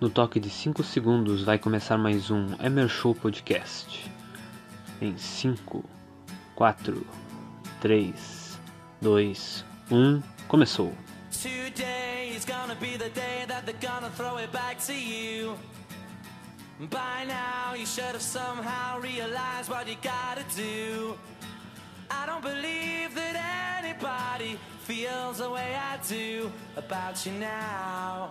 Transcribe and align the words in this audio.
No 0.00 0.08
toque 0.08 0.38
de 0.38 0.48
5 0.48 0.84
segundos 0.84 1.42
vai 1.42 1.58
começar 1.58 1.98
mais 1.98 2.30
um 2.30 2.54
Emer 2.64 2.88
Show 2.88 3.16
Podcast. 3.16 4.08
Em 5.02 5.18
5, 5.18 5.84
4, 6.54 7.04
3, 7.80 8.60
2, 9.02 9.64
1, 9.90 10.22
começou. 10.46 10.94
Today 11.32 12.32
is 12.32 12.44
gonna 12.44 12.76
be 12.76 12.96
the 12.96 13.08
day 13.08 13.44
that 13.48 13.64
they're 13.66 13.76
gonna 13.80 14.08
throw 14.10 14.38
it 14.38 14.52
back 14.52 14.76
to 14.86 14.92
you. 14.92 15.56
By 16.78 17.26
now 17.26 17.74
you 17.74 17.84
should 17.84 18.12
have 18.12 18.22
somehow 18.22 19.00
realized 19.00 19.68
what 19.68 19.88
you 19.88 19.96
gotta 20.00 20.44
do. 20.54 21.18
I 22.08 22.24
don't 22.24 22.42
believe 22.42 23.16
that 23.16 23.82
anybody 23.82 24.60
feels 24.86 25.38
the 25.38 25.50
way 25.50 25.74
I 25.74 25.98
do 26.08 26.52
about 26.76 27.26
you 27.26 27.32
now. 27.32 28.30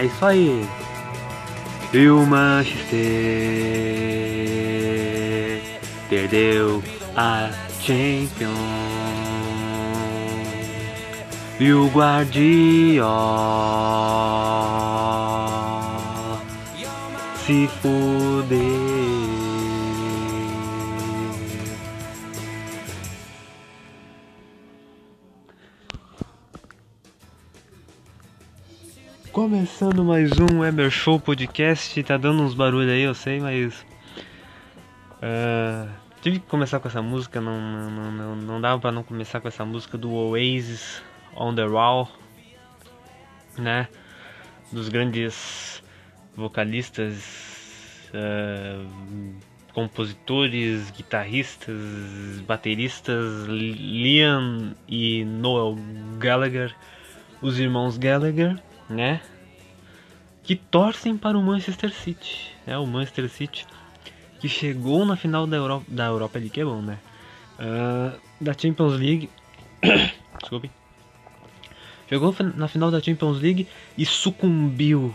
É 0.00 0.06
isso 0.06 0.24
aí. 0.24 0.66
E 1.92 2.08
o 2.08 2.24
Manchester 2.24 2.80
perdeu 6.08 6.82
a 7.14 7.50
Champions. 7.82 8.50
E 11.60 11.70
o 11.74 11.88
Guardiola 11.88 13.10
se 17.44 17.68
fudeu. 17.82 18.29
Começando 29.40 30.04
mais 30.04 30.32
um 30.38 30.62
Emer 30.62 30.90
Show 30.90 31.18
Podcast, 31.18 32.02
tá 32.02 32.18
dando 32.18 32.42
uns 32.42 32.52
barulhos 32.52 32.92
aí, 32.92 33.00
eu 33.00 33.14
sei, 33.14 33.40
mas. 33.40 33.86
ah, 35.22 35.88
tive 36.20 36.40
que 36.40 36.46
começar 36.46 36.78
com 36.78 36.88
essa 36.88 37.00
música, 37.00 37.40
não, 37.40 37.58
não, 37.58 38.12
não, 38.12 38.36
não 38.36 38.60
dava 38.60 38.78
pra 38.78 38.92
não 38.92 39.02
começar 39.02 39.40
com 39.40 39.48
essa 39.48 39.64
música 39.64 39.96
do 39.96 40.12
Oasis 40.12 41.02
On 41.34 41.54
the 41.54 41.64
Wall, 41.64 42.06
né? 43.56 43.88
Dos 44.70 44.90
grandes 44.90 45.82
vocalistas, 46.36 48.12
ah, 48.12 48.84
compositores, 49.72 50.90
guitarristas, 50.90 51.78
bateristas, 52.46 53.46
Liam 53.46 54.74
e 54.86 55.24
Noel 55.24 55.78
Gallagher, 56.18 56.76
os 57.40 57.58
irmãos 57.58 57.96
Gallagher 57.96 58.60
né? 58.90 59.20
Que 60.42 60.56
torcem 60.56 61.16
para 61.16 61.38
o 61.38 61.42
Manchester 61.42 61.92
City. 61.92 62.52
É 62.66 62.76
o 62.76 62.86
Manchester 62.86 63.28
City 63.30 63.66
que 64.40 64.48
chegou 64.48 65.04
na 65.04 65.16
final 65.16 65.46
da 65.46 65.56
Europa, 65.56 65.86
da 65.86 66.06
Europa 66.06 66.38
League, 66.38 66.60
é 66.60 66.64
bom, 66.64 66.80
né? 66.80 66.98
Ah, 67.58 68.14
da 68.40 68.54
Champions 68.54 68.98
League. 68.98 69.28
Desculpe. 70.40 70.70
Chegou 72.08 72.34
na 72.56 72.66
final 72.66 72.90
da 72.90 73.00
Champions 73.00 73.40
League 73.40 73.68
e 73.96 74.04
sucumbiu 74.04 75.14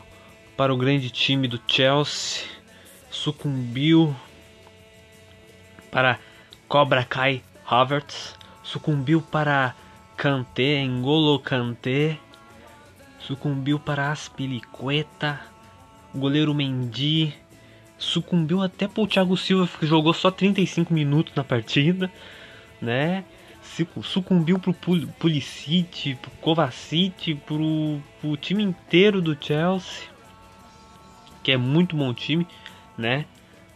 para 0.56 0.74
o 0.74 0.78
grande 0.78 1.10
time 1.10 1.48
do 1.48 1.60
Chelsea. 1.68 2.46
Sucumbiu 3.10 4.16
para 5.92 6.20
Cobra 6.68 7.04
Kai 7.04 7.44
Havertz. 7.68 8.36
Sucumbiu 8.64 9.22
para 9.22 9.76
Kanté, 10.16 10.82
Engolo 10.82 11.40
Kanté 11.40 12.18
sucumbiu 13.28 13.80
para 13.80 14.12
Aspilicueta, 14.12 15.42
o 16.14 16.20
goleiro 16.20 16.54
Mendy, 16.54 17.34
sucumbiu 17.98 18.62
até 18.62 18.88
para 18.88 19.02
o 19.02 19.08
Thiago 19.08 19.36
Silva 19.36 19.68
que 19.80 19.88
jogou 19.88 20.14
só 20.14 20.30
35 20.30 20.94
minutos 20.94 21.34
na 21.36 21.44
partida, 21.44 22.12
né? 22.80 23.24
Sucumbiu 24.04 24.60
para 24.60 24.72
o 24.72 25.08
Pulisic, 25.20 26.16
para 26.16 26.30
o 26.30 26.38
Kovacic, 26.40 27.36
para 27.36 27.56
o 27.56 28.38
time 28.40 28.64
inteiro 28.64 29.22
do 29.22 29.36
Chelsea, 29.40 30.08
que 31.44 31.52
é 31.52 31.58
muito 31.58 31.96
bom 31.96 32.14
time, 32.14 32.48
né? 32.96 33.26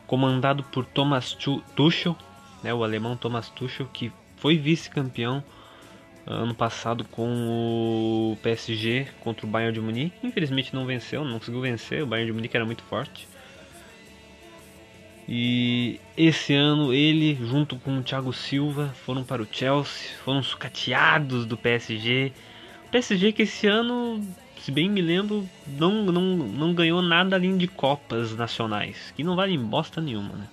Comandado 0.05 0.63
por 0.63 0.85
Thomas 0.85 1.35
Tuchel, 1.75 2.15
né? 2.63 2.73
O 2.73 2.83
alemão 2.83 3.17
Thomas 3.17 3.49
Tuchel 3.49 3.87
que 3.91 4.11
foi 4.37 4.57
vice-campeão 4.57 5.43
ano 6.29 6.53
passado 6.53 7.03
com 7.05 8.31
o 8.31 8.37
PSG 8.37 9.07
contra 9.21 9.45
o 9.45 9.49
Bayern 9.49 9.73
de 9.73 9.81
Munique. 9.81 10.15
Infelizmente 10.23 10.73
não 10.73 10.85
venceu, 10.85 11.25
não 11.25 11.39
conseguiu 11.39 11.61
vencer. 11.61 12.03
O 12.03 12.07
Bayern 12.07 12.31
de 12.31 12.35
Munique 12.35 12.55
era 12.55 12.65
muito 12.65 12.83
forte. 12.83 13.27
E 15.27 15.99
esse 16.17 16.53
ano 16.53 16.93
ele, 16.93 17.35
junto 17.35 17.75
com 17.75 17.97
o 17.97 18.03
Thiago 18.03 18.33
Silva, 18.33 18.93
foram 19.05 19.23
para 19.23 19.41
o 19.41 19.47
Chelsea, 19.51 20.17
foram 20.23 20.41
sucateados 20.41 21.45
do 21.45 21.57
PSG. 21.57 22.31
O 22.87 22.89
PSG 22.89 23.31
que 23.31 23.43
esse 23.43 23.67
ano, 23.67 24.23
se 24.59 24.71
bem 24.71 24.89
me 24.89 25.01
lembro, 25.01 25.47
não, 25.67 26.05
não, 26.05 26.21
não 26.35 26.73
ganhou 26.73 27.01
nada 27.01 27.35
além 27.35 27.57
de 27.57 27.67
Copas 27.67 28.35
nacionais, 28.35 29.13
que 29.15 29.23
não 29.23 29.35
vale 29.35 29.55
bosta 29.57 30.01
nenhuma, 30.01 30.35
né? 30.35 30.47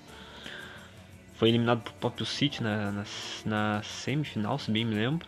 Foi 1.37 1.49
eliminado 1.49 1.83
por 1.83 1.93
próprio 1.95 2.27
City 2.27 2.63
na, 2.63 2.93
na, 2.93 3.05
na 3.45 3.83
semifinal, 3.83 4.59
se 4.59 4.71
bem 4.71 4.85
me 4.85 4.95
lembro. 4.95 5.27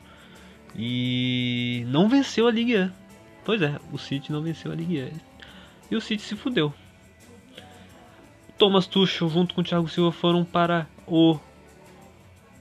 E 0.74 1.84
não 1.88 2.08
venceu 2.08 2.46
a 2.46 2.50
Ligue 2.50 2.76
1. 2.76 2.90
Pois 3.44 3.62
é, 3.62 3.78
o 3.92 3.98
City 3.98 4.32
não 4.32 4.42
venceu 4.42 4.70
a 4.70 4.74
Ligue 4.74 5.02
1. 5.02 5.10
E 5.90 5.96
o 5.96 6.00
City 6.00 6.22
se 6.22 6.36
fudeu. 6.36 6.72
Thomas 8.58 8.86
Tuchel 8.86 9.28
junto 9.28 9.54
com 9.54 9.60
o 9.60 9.64
Thiago 9.64 9.88
Silva 9.88 10.10
foram 10.10 10.44
para 10.44 10.88
o 11.06 11.38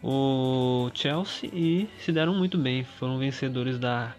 o 0.02 0.92
Chelsea 0.94 1.50
e 1.52 1.90
se 2.00 2.12
deram 2.12 2.34
muito 2.34 2.58
bem. 2.58 2.84
Foram 2.84 3.18
vencedores 3.18 3.80
da 3.80 4.16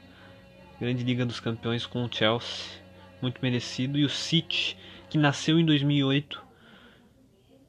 Grande 0.81 1.05
Liga 1.05 1.25
dos 1.25 1.41
Campeões 1.41 1.87
com 1.87 2.05
o 2.05 2.13
Chelsea, 2.13 2.83
muito 3.23 3.41
merecido. 3.41 3.99
E 3.99 4.05
o 4.05 4.09
City, 4.09 4.77
que 5.09 5.17
nasceu 5.17 5.59
em 5.59 5.65
2008, 5.65 6.43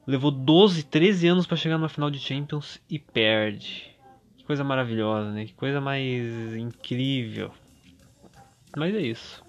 levou 0.05 0.31
12, 0.31 0.83
13 0.83 1.27
anos 1.27 1.45
para 1.45 1.55
chegar 1.55 1.77
na 1.77 1.87
final 1.87 2.09
de 2.09 2.19
Champions 2.19 2.81
e 2.89 2.97
perde 2.97 3.88
coisa 4.49 4.63
maravilhosa, 4.63 5.29
né? 5.29 5.45
Que 5.45 5.53
coisa 5.53 5.79
mais 5.79 6.55
incrível. 6.55 7.51
Mas 8.75 8.95
é 8.95 8.99
isso. 8.99 9.43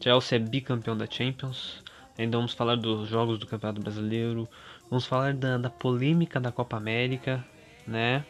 Chelsea 0.00 0.36
é 0.36 0.38
bicampeão 0.38 0.96
da 0.96 1.04
Champions. 1.04 1.82
Ainda 2.16 2.36
vamos 2.36 2.54
falar 2.54 2.76
dos 2.76 3.08
jogos 3.08 3.40
do 3.40 3.46
Campeonato 3.48 3.80
Brasileiro. 3.80 4.48
Vamos 4.88 5.04
falar 5.04 5.34
da, 5.34 5.58
da 5.58 5.68
polêmica 5.68 6.38
da 6.38 6.52
Copa 6.52 6.76
América, 6.76 7.44
né? 7.84 8.24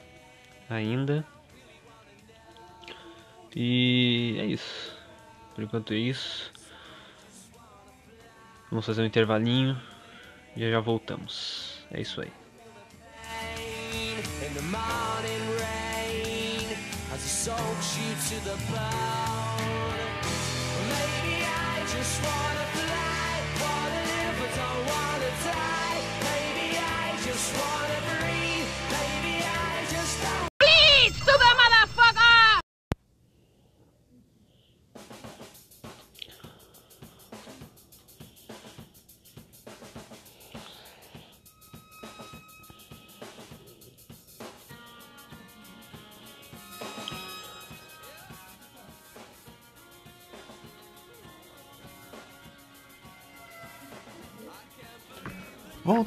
Ainda. 0.70 1.22
E 3.54 4.36
é 4.38 4.46
isso. 4.46 4.96
Por 5.54 5.64
enquanto 5.64 5.92
é 5.92 5.98
isso. 5.98 6.50
Vamos 8.70 8.86
fazer 8.86 9.02
um 9.02 9.04
intervalinho 9.04 9.78
e 10.56 10.70
já 10.70 10.80
voltamos. 10.80 11.84
É 11.90 12.00
isso 12.00 12.22
aí. 12.22 12.32
Soaks 17.18 17.98
you 17.98 18.10
to 18.28 18.44
the 18.44 18.56
bone. 18.70 20.00
Maybe 20.88 21.44
I 21.44 21.80
just 21.94 22.22
wanna 22.22 22.66
fly, 22.76 23.32
wanna 23.60 24.02
live 24.10 24.36
but 24.38 24.50
don't 24.56 24.86
wanna 24.86 25.30
die. 25.44 25.79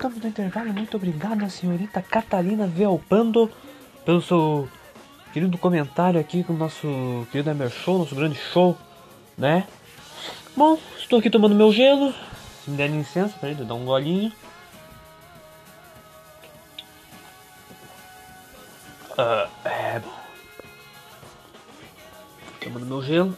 Voltamos 0.03 0.21
do 0.21 0.27
intervalo. 0.27 0.73
Muito 0.73 0.97
obrigado, 0.97 1.49
senhorita 1.49 2.01
Catalina 2.01 2.67
Velpando, 2.67 3.49
pelo 4.03 4.21
seu 4.21 4.67
querido 5.31 5.57
comentário 5.57 6.19
aqui 6.19 6.43
com 6.43 6.51
o 6.51 6.57
nosso 6.57 7.25
querido 7.31 7.49
Emer 7.49 7.69
Show, 7.69 7.99
nosso 7.99 8.13
grande 8.13 8.35
show, 8.35 8.77
né? 9.37 9.65
Bom, 10.57 10.77
estou 10.97 11.19
aqui 11.19 11.29
tomando 11.29 11.55
meu 11.55 11.71
gelo. 11.71 12.13
Se 12.65 12.69
me 12.69 12.75
der 12.75 12.89
licença, 12.89 13.37
peraí, 13.39 13.57
eu 13.57 13.63
dar 13.63 13.75
um 13.75 13.85
golinho. 13.85 14.29
Uh, 19.11 19.49
é. 19.63 20.01
Tomando 22.59 22.85
meu 22.85 23.01
gelo. 23.01 23.37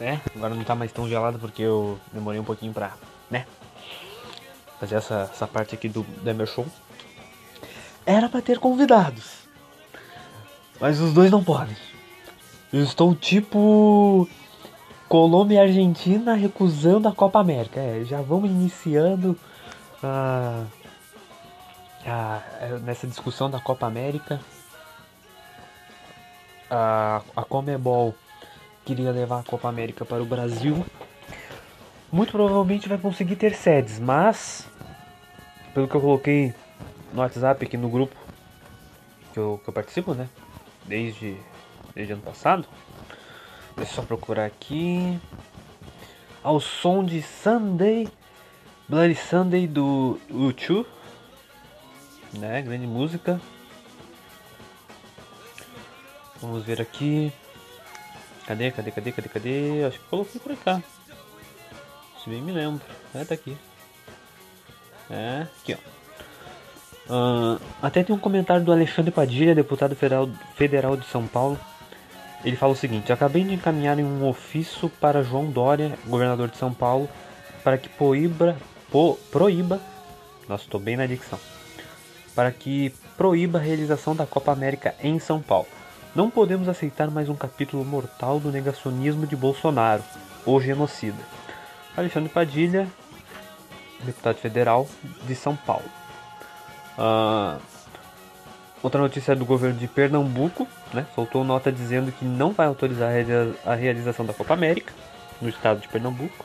É, 0.00 0.20
agora 0.36 0.54
não 0.54 0.62
tá 0.62 0.76
mais 0.76 0.92
tão 0.92 1.08
gelado 1.08 1.40
porque 1.40 1.62
eu 1.62 1.98
demorei 2.12 2.38
um 2.38 2.44
pouquinho 2.44 2.72
pra? 2.72 2.92
Fazer 4.80 4.96
essa, 4.96 5.30
essa 5.30 5.46
parte 5.46 5.74
aqui 5.74 5.88
do 5.88 6.02
Demer 6.22 6.46
Show. 6.46 6.66
Era 8.06 8.28
pra 8.28 8.40
ter 8.40 8.58
convidados. 8.58 9.40
Mas 10.80 10.98
os 10.98 11.12
dois 11.12 11.30
não 11.30 11.44
podem. 11.44 11.76
Eu 12.72 12.82
estou 12.82 13.14
tipo. 13.14 14.26
Colômbia 15.06 15.56
e 15.56 15.58
Argentina 15.58 16.34
recusando 16.34 17.08
a 17.08 17.12
Copa 17.12 17.40
América. 17.40 17.80
É, 17.80 18.04
já 18.04 18.22
vamos 18.22 18.48
iniciando 18.48 19.36
uh, 20.02 20.66
uh, 22.06 22.78
nessa 22.84 23.06
discussão 23.06 23.50
da 23.50 23.60
Copa 23.60 23.86
América. 23.86 24.40
Uh, 26.70 27.24
a 27.36 27.44
Comebol 27.46 28.14
queria 28.84 29.10
levar 29.10 29.40
a 29.40 29.42
Copa 29.42 29.68
América 29.68 30.04
para 30.04 30.22
o 30.22 30.26
Brasil. 30.26 30.86
Muito 32.12 32.32
provavelmente 32.32 32.88
vai 32.88 32.98
conseguir 32.98 33.36
ter 33.36 33.54
sedes, 33.54 34.00
mas 34.00 34.66
pelo 35.72 35.86
que 35.86 35.94
eu 35.94 36.00
coloquei 36.00 36.52
no 37.12 37.20
WhatsApp 37.20 37.64
aqui 37.64 37.76
no 37.76 37.88
grupo 37.88 38.16
que 39.32 39.38
eu, 39.38 39.60
que 39.62 39.68
eu 39.68 39.72
participo, 39.72 40.12
né? 40.12 40.28
Desde, 40.84 41.36
desde 41.94 42.12
ano 42.12 42.22
passado. 42.22 42.66
Deixa 43.76 43.92
eu 43.92 43.96
só 43.96 44.02
procurar 44.02 44.46
aqui. 44.46 45.20
Ao 46.42 46.58
som 46.58 47.04
de 47.04 47.22
Sunday, 47.22 48.08
Bloody 48.88 49.14
Sunday 49.14 49.68
do 49.68 50.18
U2, 50.32 50.84
né? 52.32 52.60
Grande 52.62 52.88
música. 52.88 53.40
Vamos 56.40 56.64
ver 56.64 56.80
aqui. 56.80 57.32
Cadê, 58.46 58.72
cadê, 58.72 58.90
cadê, 58.90 59.12
cadê, 59.12 59.28
cadê? 59.28 59.84
Acho 59.84 59.98
que 60.00 60.04
coloquei 60.06 60.40
por 60.40 60.56
cá. 60.56 60.82
Bem 62.30 62.40
me 62.40 62.52
lembro. 62.52 62.80
É, 63.14 63.24
tá 63.24 63.34
aqui. 63.34 63.56
É, 65.10 65.46
aqui 65.60 65.74
ó. 65.74 66.00
Uh, 67.12 67.60
até 67.82 68.04
tem 68.04 68.14
um 68.14 68.18
comentário 68.18 68.64
do 68.64 68.70
Alexandre 68.70 69.10
Padilha, 69.10 69.52
deputado 69.52 69.96
federal, 69.96 70.30
federal 70.54 70.96
de 70.96 71.04
São 71.06 71.26
Paulo. 71.26 71.58
Ele 72.44 72.56
fala 72.56 72.72
o 72.72 72.76
seguinte: 72.76 73.12
Acabei 73.12 73.42
de 73.42 73.52
encaminhar 73.52 73.98
um 73.98 74.28
ofício 74.28 74.88
para 74.88 75.24
João 75.24 75.50
Dória, 75.50 75.98
governador 76.06 76.48
de 76.48 76.56
São 76.56 76.72
Paulo, 76.72 77.08
para 77.64 77.76
que 77.76 77.88
proíba, 77.88 78.56
po, 78.92 79.18
proíba 79.32 79.80
nossa, 80.50 80.64
estou 80.64 80.80
bem 80.80 80.96
na 80.96 81.06
dicção, 81.06 81.38
para 82.34 82.50
que 82.50 82.92
proíba 83.16 83.58
a 83.58 83.62
realização 83.62 84.16
da 84.16 84.26
Copa 84.26 84.50
América 84.50 84.96
em 85.00 85.18
São 85.20 85.40
Paulo. 85.40 85.68
Não 86.12 86.28
podemos 86.28 86.68
aceitar 86.68 87.08
mais 87.08 87.28
um 87.28 87.36
capítulo 87.36 87.84
mortal 87.84 88.40
do 88.40 88.50
negacionismo 88.50 89.28
de 89.28 89.36
Bolsonaro, 89.36 90.02
o 90.44 90.60
genocida. 90.60 91.22
Alexandre 91.96 92.28
Padilha, 92.28 92.88
deputado 94.02 94.36
federal 94.36 94.88
de 95.26 95.34
São 95.34 95.56
Paulo. 95.56 95.84
Uh, 96.98 97.60
outra 98.82 99.00
notícia 99.00 99.32
é 99.32 99.34
do 99.34 99.44
governo 99.44 99.78
de 99.78 99.86
Pernambuco, 99.86 100.66
né, 100.92 101.06
soltou 101.14 101.44
nota 101.44 101.70
dizendo 101.70 102.12
que 102.12 102.24
não 102.24 102.52
vai 102.52 102.66
autorizar 102.66 103.12
a 103.64 103.74
realização 103.74 104.24
da 104.24 104.32
Copa 104.32 104.54
América 104.54 104.92
no 105.40 105.48
estado 105.48 105.80
de 105.80 105.88
Pernambuco. 105.88 106.44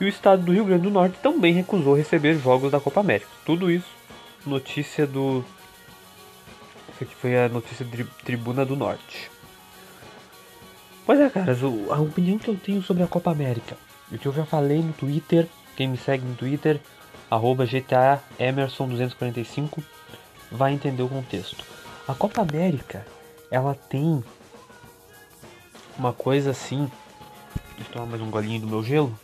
E 0.00 0.04
o 0.04 0.08
estado 0.08 0.42
do 0.42 0.52
Rio 0.52 0.64
Grande 0.64 0.84
do 0.84 0.90
Norte 0.90 1.18
também 1.20 1.52
recusou 1.52 1.94
receber 1.94 2.34
jogos 2.38 2.70
da 2.70 2.78
Copa 2.78 3.00
América. 3.00 3.28
Tudo 3.44 3.70
isso, 3.70 3.88
notícia 4.46 5.06
do 5.06 5.44
essa 6.98 7.04
aqui 7.04 7.14
foi 7.14 7.38
a 7.38 7.48
notícia 7.48 7.84
de 7.84 8.02
Tribuna 8.24 8.64
do 8.64 8.74
Norte. 8.74 9.30
Pois 11.06 11.20
é, 11.20 11.30
caras, 11.30 11.62
a 11.62 12.00
opinião 12.00 12.36
que 12.38 12.48
eu 12.48 12.56
tenho 12.56 12.82
sobre 12.82 13.04
a 13.04 13.06
Copa 13.06 13.30
América, 13.30 13.76
o 14.10 14.18
que 14.18 14.26
eu 14.26 14.32
já 14.32 14.44
falei 14.44 14.82
no 14.82 14.92
Twitter, 14.92 15.46
quem 15.76 15.88
me 15.88 15.96
segue 15.96 16.24
no 16.24 16.34
Twitter, 16.34 16.80
arroba 17.30 17.66
GTA 17.66 18.22
Emerson 18.38 18.88
245, 18.88 19.82
vai 20.50 20.72
entender 20.72 21.02
o 21.02 21.08
contexto. 21.08 21.64
A 22.06 22.14
Copa 22.14 22.40
América, 22.40 23.06
ela 23.50 23.74
tem 23.74 24.24
uma 25.98 26.12
coisa 26.12 26.50
assim. 26.50 26.90
Deixa 27.76 27.90
eu 27.90 27.92
tomar 27.92 28.06
mais 28.06 28.22
um 28.22 28.30
golinho 28.30 28.60
do 28.60 28.66
meu 28.66 28.82
gelo. 28.82 29.18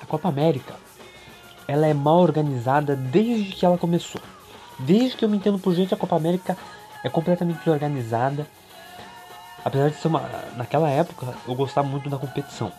A 0.00 0.06
Copa 0.06 0.28
América 0.28 0.74
ela 1.66 1.86
é 1.86 1.94
mal 1.94 2.18
organizada 2.18 2.94
desde 2.94 3.52
que 3.52 3.64
ela 3.64 3.78
começou. 3.78 4.20
Desde 4.78 5.16
que 5.16 5.24
eu 5.24 5.28
me 5.28 5.36
entendo 5.36 5.58
por 5.58 5.74
gente, 5.74 5.94
a 5.94 5.96
Copa 5.96 6.16
América 6.16 6.56
é 7.02 7.08
completamente 7.08 7.58
desorganizada. 7.58 8.46
Apesar 9.64 9.88
de 9.88 9.96
ser 9.96 10.08
uma. 10.08 10.20
Naquela 10.56 10.90
época, 10.90 11.34
eu 11.48 11.54
gostava 11.54 11.88
muito 11.88 12.10
da 12.10 12.18
competição. 12.18 12.70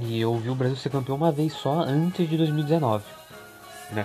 E 0.00 0.20
eu 0.20 0.36
vi 0.36 0.50
o 0.50 0.54
Brasil 0.54 0.76
ser 0.76 0.90
campeão 0.90 1.16
uma 1.16 1.30
vez 1.30 1.52
só 1.52 1.80
antes 1.80 2.28
de 2.28 2.36
2019. 2.36 3.04
Né? 3.92 4.04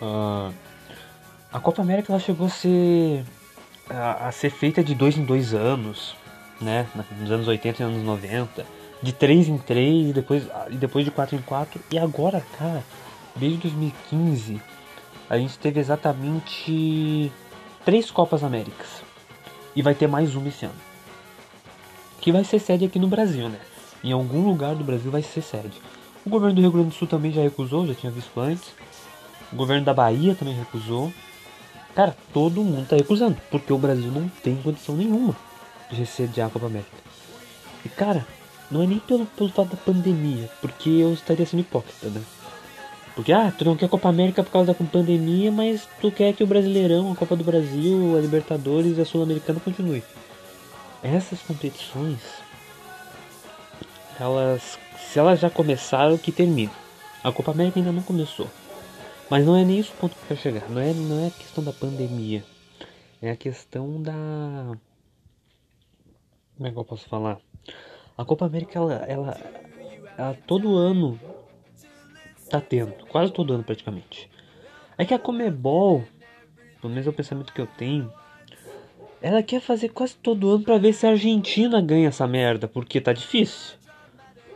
Uh, 0.00 0.54
a 1.52 1.60
Copa 1.60 1.82
América 1.82 2.12
ela 2.12 2.20
chegou 2.20 2.46
a 2.46 2.50
ser. 2.50 3.24
A, 3.90 4.28
a, 4.28 4.32
ser 4.32 4.50
feita 4.50 4.82
de 4.84 4.94
dois 4.94 5.18
em 5.18 5.24
dois 5.24 5.52
anos. 5.52 6.14
Né? 6.60 6.86
Nos 7.18 7.30
anos 7.32 7.48
80 7.48 7.82
e 7.82 7.84
anos 7.84 8.02
90 8.04 8.64
de 9.02 9.12
3 9.12 9.48
em 9.48 9.58
3 9.58 10.10
e 10.10 10.12
depois, 10.12 10.48
e 10.70 10.76
depois 10.76 11.04
de 11.04 11.10
4 11.10 11.36
em 11.36 11.42
4. 11.42 11.80
E 11.90 11.98
agora, 11.98 12.42
cara, 12.56 12.82
desde 13.36 13.58
2015 13.58 14.60
a 15.28 15.38
gente 15.38 15.58
teve 15.58 15.80
exatamente 15.80 17.32
três 17.84 18.10
Copas 18.10 18.42
Américas. 18.42 19.02
E 19.76 19.82
vai 19.82 19.94
ter 19.94 20.06
mais 20.06 20.34
uma 20.34 20.48
esse 20.48 20.64
ano. 20.64 20.74
Que 22.20 22.32
vai 22.32 22.42
ser 22.42 22.58
sede 22.58 22.86
aqui 22.86 22.98
no 22.98 23.08
Brasil, 23.08 23.48
né? 23.48 23.60
Em 24.02 24.12
algum 24.12 24.46
lugar 24.46 24.74
do 24.74 24.84
Brasil 24.84 25.10
vai 25.10 25.22
ser 25.22 25.42
sede. 25.42 25.80
O 26.24 26.30
governo 26.30 26.54
do 26.54 26.60
Rio 26.62 26.72
Grande 26.72 26.88
do 26.88 26.94
Sul 26.94 27.06
também 27.06 27.32
já 27.32 27.42
recusou, 27.42 27.86
já 27.86 27.94
tinha 27.94 28.10
visto 28.10 28.40
antes. 28.40 28.72
O 29.52 29.56
governo 29.56 29.84
da 29.84 29.92
Bahia 29.92 30.34
também 30.34 30.54
recusou. 30.54 31.12
Cara, 31.94 32.16
todo 32.32 32.64
mundo 32.64 32.88
tá 32.88 32.96
recusando, 32.96 33.36
porque 33.50 33.72
o 33.72 33.78
Brasil 33.78 34.10
não 34.10 34.28
tem 34.42 34.56
condição 34.56 34.96
nenhuma 34.96 35.36
de 35.90 35.96
receber 35.96 36.40
a 36.40 36.48
Copa 36.48 36.66
América. 36.66 36.90
E 37.84 37.88
cara, 37.88 38.26
não 38.70 38.82
é 38.82 38.86
nem 38.86 38.98
pelo, 38.98 39.26
pelo 39.26 39.50
fato 39.50 39.70
da 39.70 39.76
pandemia, 39.76 40.50
porque 40.60 40.88
eu 40.88 41.12
estaria 41.12 41.44
sendo 41.44 41.60
hipócrita, 41.60 42.08
né? 42.08 42.22
Porque, 43.14 43.32
ah, 43.32 43.52
tu 43.56 43.64
não 43.64 43.76
quer 43.76 43.88
Copa 43.88 44.08
América 44.08 44.42
por 44.42 44.50
causa 44.50 44.72
da 44.72 44.86
pandemia, 44.86 45.52
mas 45.52 45.88
tu 46.00 46.10
quer 46.10 46.34
que 46.34 46.42
o 46.42 46.46
Brasileirão, 46.46 47.12
a 47.12 47.16
Copa 47.16 47.36
do 47.36 47.44
Brasil, 47.44 48.16
a 48.16 48.20
Libertadores 48.20 48.98
e 48.98 49.00
a 49.00 49.04
Sul-Americana 49.04 49.60
continue. 49.60 50.02
Essas 51.00 51.40
competições, 51.42 52.20
elas, 54.18 54.78
se 54.98 55.18
elas 55.18 55.38
já 55.38 55.48
começaram, 55.48 56.18
que 56.18 56.32
termine. 56.32 56.70
A 57.22 57.30
Copa 57.30 57.52
América 57.52 57.78
ainda 57.78 57.92
não 57.92 58.02
começou. 58.02 58.50
Mas 59.30 59.46
não 59.46 59.56
é 59.56 59.64
nem 59.64 59.78
isso 59.78 59.92
o 59.92 59.96
ponto 59.96 60.14
que 60.14 60.22
eu 60.22 60.28
quero 60.28 60.40
chegar. 60.40 60.68
Não 60.68 60.80
é, 60.80 60.92
não 60.92 61.24
é 61.24 61.28
a 61.28 61.30
questão 61.30 61.62
da 61.62 61.72
pandemia. 61.72 62.44
É 63.22 63.30
a 63.30 63.36
questão 63.36 64.02
da. 64.02 64.12
Como 66.56 66.68
é 66.68 66.70
que 66.70 66.76
eu 66.76 66.84
posso 66.84 67.08
falar? 67.08 67.38
A 68.18 68.24
Copa 68.24 68.46
América, 68.46 68.78
ela, 68.78 68.94
ela, 69.06 69.40
ela 70.18 70.38
todo 70.46 70.76
ano 70.76 71.18
tá 72.48 72.60
tendo, 72.60 72.92
quase 73.06 73.32
todo 73.32 73.52
ano 73.52 73.64
praticamente. 73.64 74.30
É 74.96 75.04
que 75.04 75.14
a 75.14 75.18
Comebol, 75.18 76.04
pelo 76.80 76.92
menos 76.92 77.06
é 77.06 77.10
o 77.10 77.12
pensamento 77.12 77.52
que 77.52 77.60
eu 77.60 77.66
tenho, 77.66 78.12
ela 79.20 79.42
quer 79.42 79.60
fazer 79.60 79.88
quase 79.88 80.14
todo 80.16 80.50
ano 80.50 80.64
para 80.64 80.78
ver 80.78 80.92
se 80.92 81.06
a 81.06 81.10
Argentina 81.10 81.80
ganha 81.80 82.08
essa 82.08 82.26
merda, 82.26 82.68
porque 82.68 83.00
tá 83.00 83.12
difícil. 83.12 83.76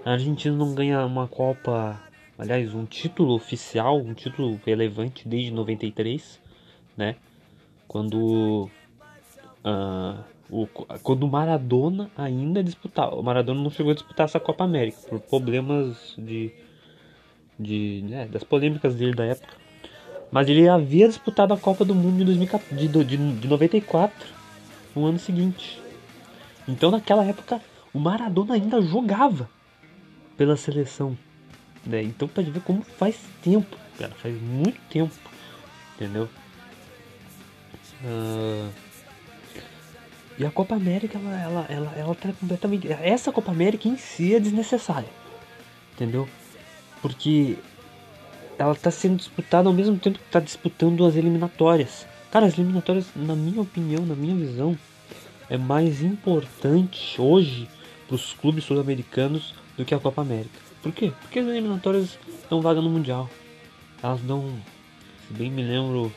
A 0.04 0.12
Argentina 0.12 0.54
não 0.54 0.75
ganha 0.75 1.04
uma 1.07 1.26
Copa, 1.26 2.00
aliás, 2.38 2.75
um 2.75 2.85
título 2.85 3.35
oficial, 3.35 3.99
um 3.99 4.14
título 4.14 4.61
relevante 4.64 5.26
desde 5.26 5.50
93, 5.50 6.40
né? 6.97 7.16
Quando 7.87 8.71
uh, 9.64 10.23
o, 10.50 10.66
quando 11.02 11.25
o 11.25 11.28
Maradona 11.28 12.11
ainda 12.16 12.62
disputava. 12.62 13.14
O 13.16 13.23
Maradona 13.23 13.61
não 13.61 13.71
chegou 13.71 13.92
a 13.92 13.95
disputar 13.95 14.25
essa 14.25 14.40
Copa 14.40 14.64
América 14.64 14.99
por 15.09 15.21
problemas 15.21 16.14
de. 16.16 16.52
De 17.59 18.05
né, 18.09 18.27
das 18.27 18.45
polêmicas 18.45 18.95
dele 18.95 19.15
da 19.15 19.25
época. 19.25 19.55
Mas 20.31 20.49
ele 20.49 20.69
havia 20.69 21.09
disputado 21.09 21.55
a 21.55 21.57
Copa 21.57 21.85
do 21.85 21.95
Mundo 21.95 22.19
de, 22.19 22.25
2014, 22.25 22.75
de, 22.75 23.05
de, 23.05 23.17
de 23.17 23.49
94, 23.49 24.29
no 24.95 25.07
ano 25.07 25.19
seguinte. 25.19 25.81
Então 26.67 26.91
naquela 26.91 27.25
época 27.25 27.61
o 27.93 27.99
Maradona 27.99 28.55
ainda 28.55 28.81
jogava 28.83 29.49
pela 30.37 30.57
seleção. 30.57 31.17
Né? 31.85 32.03
Então 32.03 32.29
pode 32.29 32.50
ver 32.50 32.61
como 32.61 32.83
faz 32.83 33.17
tempo, 33.43 33.77
cara, 33.99 34.12
faz 34.12 34.41
muito 34.41 34.79
tempo, 34.91 35.15
entendeu? 35.97 36.29
Uh... 38.05 38.71
E 40.38 40.47
a 40.47 40.50
Copa 40.53 40.77
América, 40.77 41.19
ela, 41.19 41.41
ela, 41.41 41.67
ela, 41.69 41.93
ela 41.97 42.15
tá 42.15 42.33
completamente. 42.33 42.87
Essa 42.93 43.33
Copa 43.33 43.50
América 43.50 43.88
em 43.88 43.97
si 43.97 44.37
é 44.37 44.38
desnecessária, 44.38 45.09
entendeu? 45.95 46.29
Porque 47.00 47.57
ela 48.59 48.73
está 48.73 48.90
sendo 48.90 49.17
disputada 49.17 49.69
ao 49.69 49.75
mesmo 49.75 49.97
tempo 49.99 50.19
que 50.19 50.25
está 50.25 50.40
disputando 50.40 51.07
as 51.07 51.14
eliminatórias. 51.14 52.07
Cara, 52.31 52.47
as 52.47 52.59
eliminatórias, 52.59 53.07
na 53.14 53.35
minha 53.35 53.62
opinião, 53.62 54.05
na 54.05 54.14
minha 54.14 54.35
visão, 54.35 54.76
é 55.49 55.57
mais 55.57 56.02
importante 56.02 57.21
hoje 57.21 57.69
para 58.07 58.17
os 58.17 58.33
clubes 58.35 58.64
sul-americanos 58.64 59.55
do 59.76 59.85
que 59.85 59.95
a 59.95 59.99
Copa 59.99 60.23
América. 60.23 60.59
Por 60.83 60.93
quê? 60.93 61.12
Porque 61.21 61.38
as 61.38 61.47
eliminatórias 61.47 62.19
dão 62.50 62.61
vaga 62.61 62.81
no 62.81 62.90
Mundial. 62.90 63.31
Elas 64.02 64.21
dão, 64.21 64.52
se 65.26 65.33
bem 65.35 65.50
me 65.50 65.62
lembro, 65.62 66.12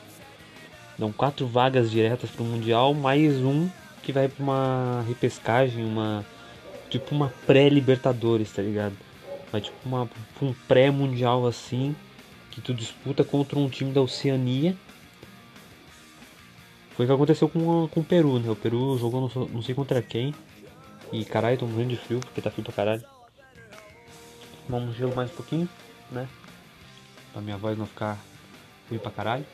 dão 0.98 1.12
quatro 1.12 1.46
vagas 1.46 1.90
diretas 1.90 2.30
para 2.30 2.42
o 2.42 2.46
Mundial, 2.46 2.92
mais 2.92 3.36
um 3.38 3.68
que 4.02 4.12
vai 4.12 4.28
para 4.28 4.42
uma 4.42 5.04
repescagem, 5.06 5.84
uma 5.84 6.24
tipo 6.90 7.14
uma 7.14 7.32
pré-Libertadores, 7.46 8.52
tá 8.52 8.60
ligado? 8.60 8.94
Vai 9.52 9.60
tipo 9.60 9.76
uma, 9.84 10.08
um 10.40 10.54
pré-mundial 10.66 11.46
assim, 11.46 11.94
que 12.50 12.60
tu 12.60 12.74
disputa 12.74 13.22
contra 13.22 13.58
um 13.58 13.68
time 13.68 13.92
da 13.92 14.00
Oceania 14.00 14.74
foi 16.94 17.06
o 17.06 17.08
que 17.08 17.14
aconteceu 17.14 17.48
com, 17.48 17.88
com 17.88 18.00
o 18.00 18.04
Peru, 18.04 18.38
né? 18.38 18.50
O 18.50 18.56
Peru 18.56 18.98
jogou 18.98 19.20
não, 19.34 19.46
não 19.46 19.62
sei 19.62 19.74
contra 19.74 20.02
quem. 20.02 20.34
E 21.10 21.24
caralho, 21.24 21.58
tô 21.58 21.66
morrendo 21.66 21.90
de 21.90 21.96
frio, 21.96 22.20
porque 22.20 22.40
tá 22.40 22.50
frio 22.50 22.64
pra 22.64 22.72
caralho. 22.72 23.02
Um 24.70 24.92
gelo 24.92 25.14
mais 25.14 25.30
um 25.30 25.34
pouquinho, 25.34 25.68
né? 26.10 26.28
Pra 27.32 27.40
minha 27.40 27.56
voz 27.56 27.76
não 27.78 27.86
ficar 27.86 28.18
ruim 28.88 28.98
pra 28.98 29.10
caralho. 29.10 29.44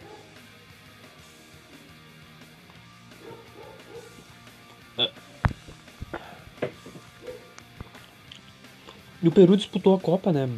E 9.22 9.28
o 9.28 9.32
Peru 9.32 9.56
disputou 9.56 9.94
a 9.94 9.98
Copa, 9.98 10.32
né? 10.32 10.48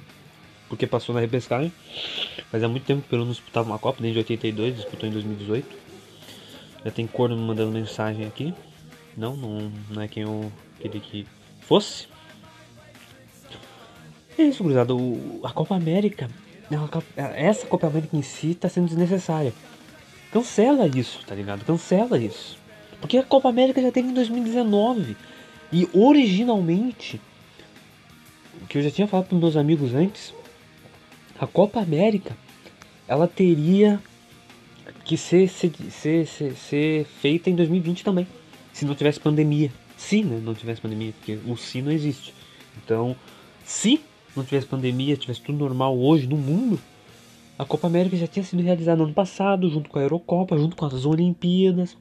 Porque 0.68 0.86
passou 0.86 1.14
na 1.14 1.20
repescagem. 1.20 1.72
Fazia 2.50 2.68
muito 2.68 2.84
tempo 2.84 3.00
que 3.00 3.06
o 3.08 3.10
Peru 3.10 3.24
não 3.24 3.32
disputava 3.32 3.68
uma 3.68 3.78
Copa, 3.78 4.02
desde 4.02 4.18
82, 4.18 4.76
disputou 4.76 5.08
em 5.08 5.12
2018. 5.12 5.66
Já 6.84 6.90
tem 6.90 7.06
corno 7.06 7.36
me 7.36 7.42
mandando 7.42 7.72
mensagem 7.72 8.26
aqui. 8.26 8.54
Não, 9.16 9.36
não, 9.36 9.72
não 9.90 10.02
é 10.02 10.08
quem 10.08 10.22
eu 10.22 10.52
queria 10.78 11.00
que 11.00 11.26
fosse. 11.60 12.06
É 14.38 14.42
isso, 14.42 14.62
gurizada. 14.62 14.92
A 15.42 15.50
Copa 15.50 15.74
América, 15.74 16.30
essa 17.16 17.66
Copa 17.66 17.86
América 17.86 18.16
em 18.16 18.22
si 18.22 18.54
tá 18.54 18.68
sendo 18.68 18.86
desnecessária. 18.86 19.52
Cancela 20.32 20.86
isso, 20.86 21.20
tá 21.26 21.34
ligado? 21.34 21.64
Cancela 21.64 22.18
isso. 22.18 22.56
Porque 23.00 23.18
a 23.18 23.22
Copa 23.22 23.48
América 23.48 23.82
já 23.82 23.90
teve 23.90 24.08
em 24.08 24.14
2019. 24.14 25.16
E 25.72 25.88
originalmente, 25.92 27.20
que 28.70 28.78
eu 28.78 28.82
já 28.82 28.90
tinha 28.90 29.08
falado 29.08 29.26
para 29.26 29.36
meus 29.36 29.56
amigos 29.56 29.92
antes, 29.94 30.32
a 31.40 31.44
Copa 31.44 31.80
América 31.80 32.36
ela 33.08 33.26
teria 33.26 34.00
que 35.04 35.16
ser, 35.16 35.48
ser, 35.48 35.72
ser, 35.90 36.24
ser, 36.24 36.54
ser 36.54 37.04
feita 37.04 37.50
em 37.50 37.56
2020 37.56 38.04
também. 38.04 38.28
Se 38.72 38.84
não 38.84 38.94
tivesse 38.94 39.18
pandemia. 39.18 39.72
Se 39.96 40.22
né, 40.22 40.40
não 40.40 40.54
tivesse 40.54 40.80
pandemia, 40.80 41.12
porque 41.18 41.36
o 41.44 41.56
se 41.56 41.82
não 41.82 41.90
existe. 41.90 42.32
Então, 42.82 43.16
se 43.64 44.00
não 44.36 44.44
tivesse 44.44 44.68
pandemia, 44.68 45.16
tivesse 45.16 45.40
tudo 45.40 45.58
normal 45.58 45.98
hoje 45.98 46.28
no 46.28 46.36
mundo, 46.36 46.78
a 47.58 47.64
Copa 47.64 47.88
América 47.88 48.16
já 48.16 48.28
tinha 48.28 48.44
sido 48.44 48.62
realizada 48.62 48.98
no 48.98 49.04
ano 49.04 49.14
passado, 49.14 49.68
junto 49.68 49.90
com 49.90 49.98
a 49.98 50.02
Eurocopa, 50.02 50.56
junto 50.56 50.76
com 50.76 50.86
as 50.86 51.04
Olimpíadas. 51.04 51.96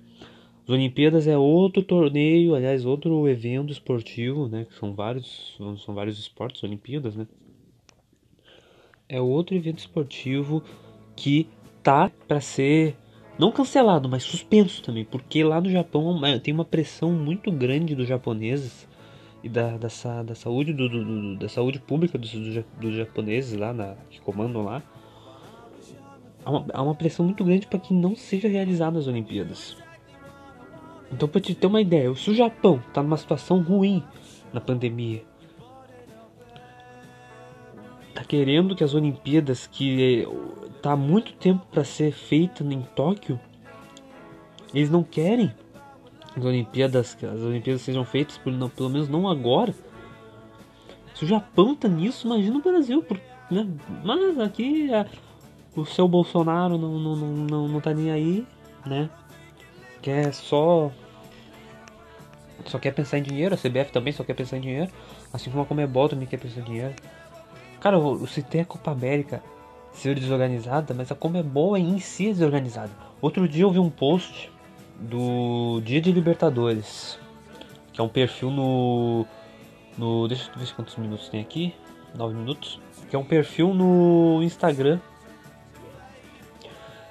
As 0.69 0.73
Olimpíadas 0.73 1.25
é 1.25 1.35
outro 1.35 1.81
torneio, 1.81 2.53
aliás, 2.53 2.85
outro 2.85 3.27
evento 3.27 3.71
esportivo, 3.71 4.47
né? 4.47 4.67
Que 4.69 4.75
são 4.75 4.93
vários, 4.93 5.57
são 5.83 5.95
vários 5.95 6.19
esportes, 6.19 6.61
Olimpíadas, 6.61 7.15
né? 7.15 7.25
É 9.09 9.19
outro 9.19 9.55
evento 9.55 9.79
esportivo 9.79 10.63
que 11.15 11.49
tá 11.81 12.11
para 12.27 12.39
ser 12.39 12.95
não 13.39 13.51
cancelado, 13.51 14.07
mas 14.07 14.21
suspenso 14.21 14.83
também, 14.83 15.03
porque 15.03 15.43
lá 15.43 15.59
no 15.59 15.71
Japão 15.71 16.23
é, 16.23 16.38
tem 16.38 16.53
uma 16.53 16.65
pressão 16.65 17.13
muito 17.13 17.51
grande 17.51 17.95
dos 17.95 18.07
japoneses 18.07 18.88
e 19.43 19.49
da, 19.49 19.75
da, 19.75 19.88
da 20.21 20.35
saúde 20.35 20.71
do, 20.71 20.88
do, 20.88 21.35
da 21.35 21.49
saúde 21.49 21.79
pública 21.79 22.15
dos, 22.15 22.31
dos 22.31 22.95
japoneses 22.95 23.57
lá 23.59 23.73
na, 23.73 23.95
que 24.07 24.21
comandam 24.21 24.63
lá. 24.65 24.83
Há 26.45 26.51
uma, 26.51 26.65
há 26.71 26.83
uma 26.83 26.93
pressão 26.93 27.25
muito 27.25 27.43
grande 27.43 27.65
para 27.65 27.79
que 27.79 27.91
não 27.91 28.15
seja 28.15 28.47
realizadas 28.47 29.05
as 29.05 29.07
Olimpíadas. 29.07 29.88
Então, 31.11 31.27
para 31.27 31.41
te 31.41 31.55
ter 31.55 31.67
uma 31.67 31.81
ideia, 31.81 32.13
se 32.15 32.29
o 32.29 32.35
Japão 32.35 32.81
está 32.87 33.01
numa 33.01 33.17
situação 33.17 33.61
ruim 33.61 34.03
na 34.53 34.61
pandemia, 34.61 35.23
tá 38.13 38.23
querendo 38.23 38.75
que 38.75 38.83
as 38.83 38.93
Olimpíadas, 38.93 39.67
que 39.67 40.27
tá 40.81 40.93
há 40.93 40.95
muito 40.95 41.33
tempo 41.33 41.65
para 41.71 41.83
ser 41.83 42.11
feita 42.11 42.63
em 42.63 42.81
Tóquio, 42.95 43.39
eles 44.73 44.89
não 44.89 45.03
querem 45.03 45.51
as 46.35 46.45
Olimpíadas, 46.45 47.15
que 47.15 47.25
as 47.25 47.41
Olimpíadas 47.41 47.81
sejam 47.81 48.05
feitas, 48.05 48.37
por, 48.37 48.51
não, 48.51 48.69
pelo 48.69 48.89
menos 48.89 49.09
não 49.09 49.27
agora. 49.27 49.73
Se 51.15 51.25
o 51.25 51.27
Japão 51.27 51.75
tá 51.75 51.87
nisso, 51.87 52.27
imagina 52.27 52.57
o 52.57 52.61
Brasil. 52.61 53.01
Por, 53.01 53.19
né? 53.49 53.67
Mas 54.03 54.39
aqui 54.39 54.93
é, 54.93 55.05
o 55.75 55.85
seu 55.85 56.07
Bolsonaro 56.07 56.77
não, 56.77 56.99
não, 56.99 57.15
não, 57.15 57.27
não, 57.35 57.67
não 57.67 57.81
tá 57.81 57.93
nem 57.93 58.11
aí, 58.11 58.47
né? 58.85 59.09
Quer 60.01 60.34
só. 60.34 60.91
Só 62.65 62.77
quer 62.77 62.94
pensar 62.94 63.18
em 63.18 63.24
dinheiro, 63.24 63.56
a 63.56 63.58
CBF 63.58 63.91
também 63.91 64.12
só 64.12 64.24
quer 64.24 64.34
pensar 64.34 64.58
em 64.58 64.62
dinheiro. 64.62 64.91
Assim 65.34 65.50
como 65.50 65.63
a 65.63 65.65
Comebol 65.65 66.10
também 66.10 66.27
quer 66.27 66.38
pensar 66.38 66.62
em 66.62 66.63
dinheiro. 66.63 66.94
Cara, 67.79 67.96
eu 67.96 68.27
citei 68.27 68.62
a 68.62 68.65
Copa 68.65 68.91
América 68.91 69.41
ser 69.94 70.15
desorganizada, 70.15 70.94
mas 70.94 71.12
a 71.12 71.15
Comebol 71.15 71.77
em 71.77 72.00
si 72.00 72.27
é 72.27 72.34
desorganizada. 72.34 72.91
Outro 73.22 73.48
dia 73.48 73.63
eu 73.63 73.72
vi 73.72 73.79
um 73.79 73.89
post 73.89 74.51
do 75.00 75.82
Dia 75.82 76.01
de 76.01 76.12
Libertadores, 76.12 77.18
que 77.94 78.01
é 78.01 78.03
um 78.03 78.10
perfil 78.10 78.51
no. 78.51 79.25
no 79.98 80.27
deixa 80.27 80.51
eu 80.51 80.60
ver 80.60 80.74
quantos 80.74 80.96
minutos 80.98 81.29
tem 81.29 81.41
aqui. 81.41 81.74
9 82.15 82.34
minutos. 82.34 82.79
Que 83.10 83.15
é 83.15 83.20
um 83.20 83.24
perfil 83.24 83.74
no 83.74 84.41
Instagram 84.44 85.00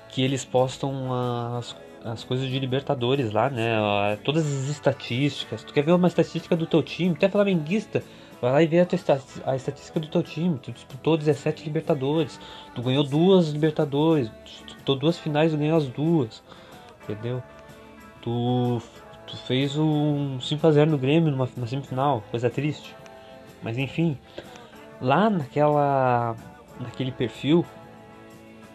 que 0.09 0.23
eles 0.23 0.45
postam 0.45 1.12
as, 1.57 1.76
as 2.04 2.24
coisas 2.24 2.48
de 2.48 2.58
Libertadores 2.58 3.32
lá, 3.32 3.50
né? 3.50 3.76
Todas 4.24 4.46
as 4.46 4.68
estatísticas. 4.68 5.64
Tu 5.64 5.72
quer 5.72 5.82
ver 5.82 5.92
uma 5.92 6.08
estatística 6.08 6.56
do 6.56 6.66
teu 6.66 6.82
time? 6.82 7.14
Tu 7.14 7.26
é 7.26 7.28
flamenguista? 7.28 8.02
Vai 8.40 8.52
lá 8.52 8.62
e 8.62 8.66
vê 8.66 8.80
a, 8.80 8.86
tua, 8.86 8.98
a 9.44 9.56
estatística 9.56 9.98
do 9.98 10.08
teu 10.08 10.22
time. 10.22 10.58
Tu 10.58 10.72
disputou 10.72 11.16
17 11.16 11.64
Libertadores. 11.64 12.38
Tu 12.74 12.82
ganhou 12.82 13.02
duas 13.02 13.48
Libertadores. 13.48 14.30
Tu 14.44 14.66
disputou 14.66 14.96
duas 14.96 15.18
finais 15.18 15.52
e 15.52 15.56
ganhou 15.56 15.76
as 15.76 15.88
duas. 15.88 16.42
Entendeu? 17.02 17.42
Tu, 18.22 18.82
tu 19.26 19.36
fez 19.38 19.76
um 19.76 20.38
5x0 20.38 20.84
no 20.86 20.98
Grêmio 20.98 21.32
numa, 21.32 21.48
na 21.56 21.66
semifinal. 21.66 22.22
Coisa 22.30 22.48
triste. 22.48 22.94
Mas 23.62 23.76
enfim. 23.76 24.16
Lá 25.00 25.28
naquela. 25.28 26.36
Naquele 26.78 27.10
perfil. 27.10 27.66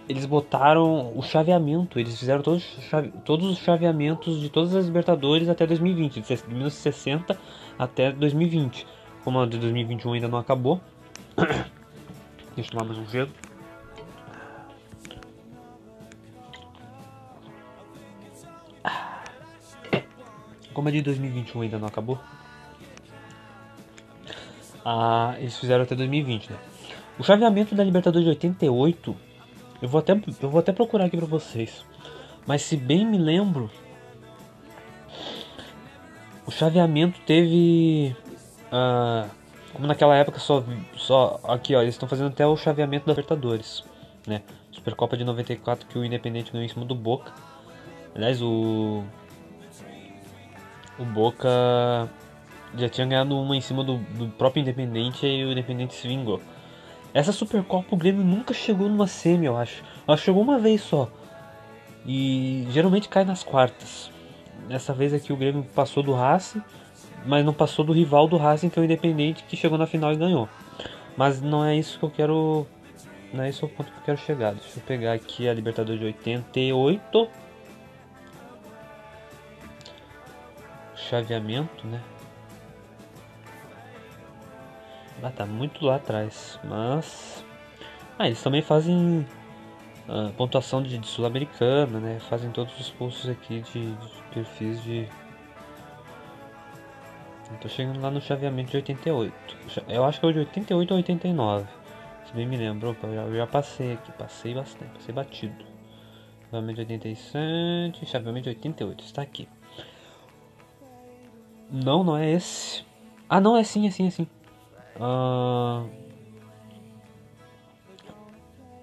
Eles 0.08 0.26
botaram 0.26 1.18
o 1.18 1.22
chaveamento. 1.22 2.00
Eles 2.00 2.20
fizeram 2.20 2.42
todos, 2.42 2.66
todos 3.24 3.50
os 3.50 3.58
chaveamentos 3.60 4.40
de 4.40 4.50
todas 4.50 4.76
as 4.76 4.86
Libertadores 4.86 5.48
até 5.50 5.66
2020. 5.66 6.22
De 6.22 6.44
1960 6.48 7.38
até 7.78 8.12
2020 8.12 8.86
como 9.24 9.40
a 9.40 9.46
de 9.46 9.58
2021 9.58 10.14
ainda 10.14 10.28
não 10.28 10.38
acabou. 10.38 10.82
Deixa 12.56 12.70
eu 12.70 12.78
tomar 12.78 12.86
mais 12.86 13.00
um 13.00 13.08
gelo. 13.08 13.32
Como 20.74 20.90
a 20.90 20.92
de 20.92 21.02
2021 21.02 21.62
ainda 21.62 21.80
não 21.80 21.88
acabou. 21.88 22.20
Ah, 24.86 25.36
eles 25.38 25.58
fizeram 25.58 25.84
até 25.84 25.96
2020, 25.96 26.52
né? 26.52 26.58
O 27.18 27.24
chaveamento 27.24 27.74
da 27.74 27.84
Libertadores 27.84 28.26
de 28.26 28.30
88, 28.32 29.16
eu 29.84 29.90
vou 29.90 30.00
até, 30.00 30.14
eu 30.14 30.50
vou 30.50 30.60
até 30.60 30.72
procurar 30.72 31.06
aqui 31.06 31.18
pra 31.18 31.26
vocês. 31.26 31.86
Mas 32.48 32.62
se 32.62 32.78
bem 32.78 33.06
me 33.06 33.18
lembro, 33.18 33.70
o 36.46 36.52
chaveamento 36.52 37.20
teve 37.26 38.16
ah, 38.72 39.28
como 39.74 39.86
naquela 39.86 40.16
época 40.16 40.40
só, 40.40 40.64
só 40.96 41.38
aqui 41.44 41.76
ó, 41.76 41.82
eles 41.82 41.96
estão 41.96 42.08
fazendo 42.08 42.30
até 42.30 42.48
o 42.48 42.56
chaveamento 42.56 43.06
da 43.06 43.12
Libertadores, 43.12 43.84
né? 44.26 44.42
Supercopa 44.72 45.18
de 45.18 45.26
94 45.26 45.86
que 45.86 46.00
o 46.00 46.06
Independente 46.06 46.54
ganhou 46.54 46.66
em 46.66 46.70
cima 46.70 46.86
do 46.86 46.96
Boca. 46.96 47.34
Aliás, 48.16 48.42
o 48.42 49.04
o 50.98 51.04
Boca 51.04 52.10
já 52.78 52.88
tinha 52.88 53.06
ganhado 53.06 53.38
uma 53.38 53.54
em 53.54 53.62
cima 53.62 53.84
do, 53.84 53.98
do 53.98 54.30
próprio 54.30 54.62
Independente 54.62 55.28
e 55.28 55.44
o 55.44 55.52
Independente 55.52 55.94
se 55.94 56.08
vingou. 56.08 56.40
Essa 57.14 57.32
Supercopa 57.32 57.94
o 57.94 57.98
Grêmio 57.98 58.24
nunca 58.24 58.54
chegou 58.54 58.90
numa 58.90 59.06
semi, 59.06 59.46
eu 59.46 59.56
acho. 59.56 59.84
Ela 60.08 60.18
chegou 60.18 60.42
uma 60.42 60.58
vez 60.58 60.82
só. 60.82 61.10
E 62.06 62.68
geralmente 62.72 63.08
cai 63.08 63.24
nas 63.24 63.44
quartas. 63.44 64.12
Dessa 64.68 64.94
vez 64.94 65.14
aqui 65.14 65.32
o 65.32 65.38
Grêmio 65.38 65.64
passou 65.76 66.02
do 66.02 66.14
Racing, 66.14 66.62
mas 67.26 67.46
não 67.46 67.54
passou 67.54 67.86
do 67.86 67.94
rival 67.94 68.28
do 68.28 68.38
Racing, 68.38 68.70
que 68.70 68.80
é 68.80 68.82
o 68.82 68.86
Independente, 68.86 69.44
que 69.44 69.56
chegou 69.56 69.78
na 69.78 69.86
final 69.86 70.12
e 70.12 70.16
ganhou. 70.16 70.50
Mas 71.16 71.42
não 71.42 71.64
é 71.64 71.76
isso 71.76 72.00
que 72.00 72.06
eu 72.06 72.10
quero. 72.10 72.66
Não 73.32 73.44
é 73.44 73.50
esse 73.50 73.64
o 73.64 73.70
ponto 73.70 73.92
que 73.92 73.98
eu 73.98 74.04
quero 74.04 74.18
chegar. 74.18 74.54
Deixa 74.54 74.80
eu 74.80 74.84
pegar 74.84 75.14
aqui 75.14 75.48
a 75.48 75.54
Libertadores 75.54 76.00
de 76.00 76.08
88. 76.08 77.30
Chaveamento, 80.96 81.86
né? 81.86 82.02
Ah, 85.24 85.32
tá 85.32 85.46
muito 85.46 85.86
lá 85.86 85.96
atrás. 85.96 86.60
Mas. 86.66 87.46
Ah, 88.20 88.28
eles 88.28 88.44
também 88.44 88.62
fazem 88.62 89.26
uh, 90.10 90.34
pontuação 90.34 90.84
de, 90.84 90.98
de 90.98 91.08
sul-americana, 91.08 92.00
né? 92.00 92.20
Fazem 92.30 92.52
todos 92.52 92.78
os 92.78 92.90
posts 92.90 93.30
aqui 93.30 93.62
de, 93.62 93.92
de 93.94 94.24
perfis 94.34 94.84
de. 94.84 95.08
tô 97.62 97.70
chegando 97.70 98.02
lá 98.02 98.12
no 98.12 98.20
chaveamento 98.20 98.72
de 98.72 98.78
88. 98.78 99.34
Eu 99.88 100.04
acho 100.04 100.20
que 100.20 100.26
é 100.26 100.30
o 100.30 100.34
de 100.34 100.40
88 100.40 100.92
ou 100.92 100.98
89. 100.98 101.66
Se 102.26 102.34
bem 102.34 102.46
me 102.46 102.58
lembro. 102.58 102.96
eu, 103.02 103.16
já, 103.16 103.22
eu 103.22 103.36
já 103.36 103.48
passei 103.48 103.94
aqui, 103.94 104.12
passei 104.12 104.54
bastante, 104.54 104.92
passei 104.92 105.16
batido. 105.16 105.66
Chaveamento 106.52 106.76
de 106.76 106.94
87, 106.94 108.06
chaveamento 108.06 108.44
de 108.44 108.50
88, 108.50 109.04
está 109.06 109.22
aqui. 109.22 109.48
Não, 111.72 112.04
não 112.04 112.18
é 112.18 112.30
esse. 112.30 112.84
Ah, 113.30 113.40
não, 113.40 113.56
é 113.56 113.64
sim, 113.64 113.88
é 113.88 113.92
sim, 113.92 114.08
é 114.08 114.10
sim. 114.12 114.28
Uh... 115.00 115.90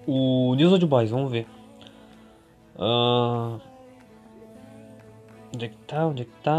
O 0.07 0.55
News 0.55 0.73
Old 0.73 0.85
Boys, 0.85 1.09
vamos 1.09 1.31
ver. 1.31 1.47
Uh... 2.75 3.59
Onde 5.53 5.65
é 5.65 5.69
que 5.69 5.77
tá? 5.87 6.07
Onde 6.07 6.21
é 6.23 6.25
que 6.25 6.31
tá? 6.43 6.57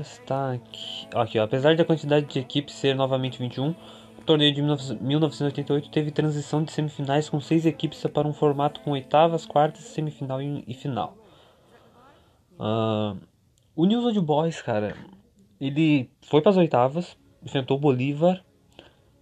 Está 0.00 0.52
aqui. 0.52 1.08
Aqui, 1.14 1.38
ó. 1.38 1.44
Apesar 1.44 1.74
da 1.76 1.84
quantidade 1.84 2.26
de 2.26 2.38
equipes 2.38 2.74
ser 2.74 2.94
novamente 2.94 3.38
21, 3.38 3.70
o 4.18 4.22
torneio 4.22 4.54
de 4.54 4.62
1988 4.62 5.90
teve 5.90 6.10
transição 6.10 6.62
de 6.62 6.72
semifinais 6.72 7.28
com 7.28 7.40
seis 7.40 7.66
equipes 7.66 8.02
para 8.12 8.28
um 8.28 8.32
formato 8.32 8.80
com 8.80 8.92
oitavas, 8.92 9.46
quartas, 9.46 9.84
semifinal 9.84 10.40
e 10.42 10.74
final. 10.74 11.16
Uh... 12.58 13.16
O 13.74 13.84
News 13.84 14.06
Old 14.06 14.20
Boys, 14.22 14.62
cara, 14.62 14.96
ele 15.60 16.10
foi 16.22 16.40
para 16.40 16.48
as 16.48 16.56
oitavas, 16.56 17.14
enfrentou 17.42 17.76
o 17.76 17.80
Bolívar 17.80 18.42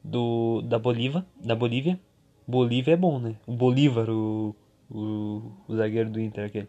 do 0.05 0.61
da 0.63 0.79
Bolívia, 0.79 1.25
da 1.43 1.57
Bolívia. 1.57 1.99
Bolívia 2.47 2.93
é 2.93 2.97
bom, 2.97 3.19
né? 3.19 3.37
O 3.47 3.53
Bolívar, 3.53 4.11
o, 4.11 4.55
o, 4.91 5.51
o 5.67 5.75
zagueiro 5.75 6.11
do 6.11 6.21
Inter 6.21 6.45
aquele. 6.45 6.69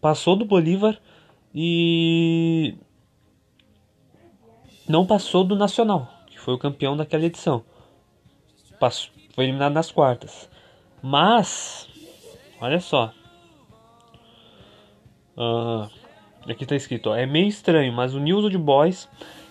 Passou 0.00 0.36
do 0.36 0.44
Bolívar 0.44 1.00
e 1.52 2.76
não 4.88 5.04
passou 5.04 5.42
do 5.42 5.56
Nacional, 5.56 6.08
que 6.28 6.38
foi 6.38 6.54
o 6.54 6.58
campeão 6.58 6.96
daquela 6.96 7.24
edição. 7.24 7.64
Passou, 8.78 9.10
foi 9.34 9.44
eliminado 9.44 9.72
nas 9.72 9.90
quartas. 9.90 10.48
Mas, 11.02 11.88
olha 12.60 12.80
só. 12.80 13.12
Uh, 15.36 15.90
aqui 16.48 16.62
está 16.62 16.76
escrito, 16.76 17.10
ó, 17.10 17.16
é 17.16 17.26
meio 17.26 17.48
estranho, 17.48 17.92
mas 17.92 18.14
o 18.14 18.20
News 18.20 18.44
Old 18.44 18.58
Boys 18.58 19.08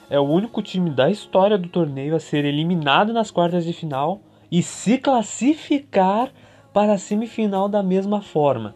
é 0.09 0.19
o 0.19 0.23
único 0.23 0.61
time 0.61 0.89
da 0.89 1.09
história 1.09 1.57
do 1.57 1.67
torneio 1.67 2.15
a 2.15 2.19
ser 2.19 2.45
eliminado 2.45 3.11
nas 3.11 3.29
quartas 3.29 3.65
de 3.65 3.73
final 3.73 4.21
e 4.51 4.63
se 4.63 4.97
classificar 4.97 6.31
para 6.73 6.93
a 6.93 6.97
semifinal 6.97 7.67
da 7.67 7.83
mesma 7.83 8.21
forma. 8.21 8.75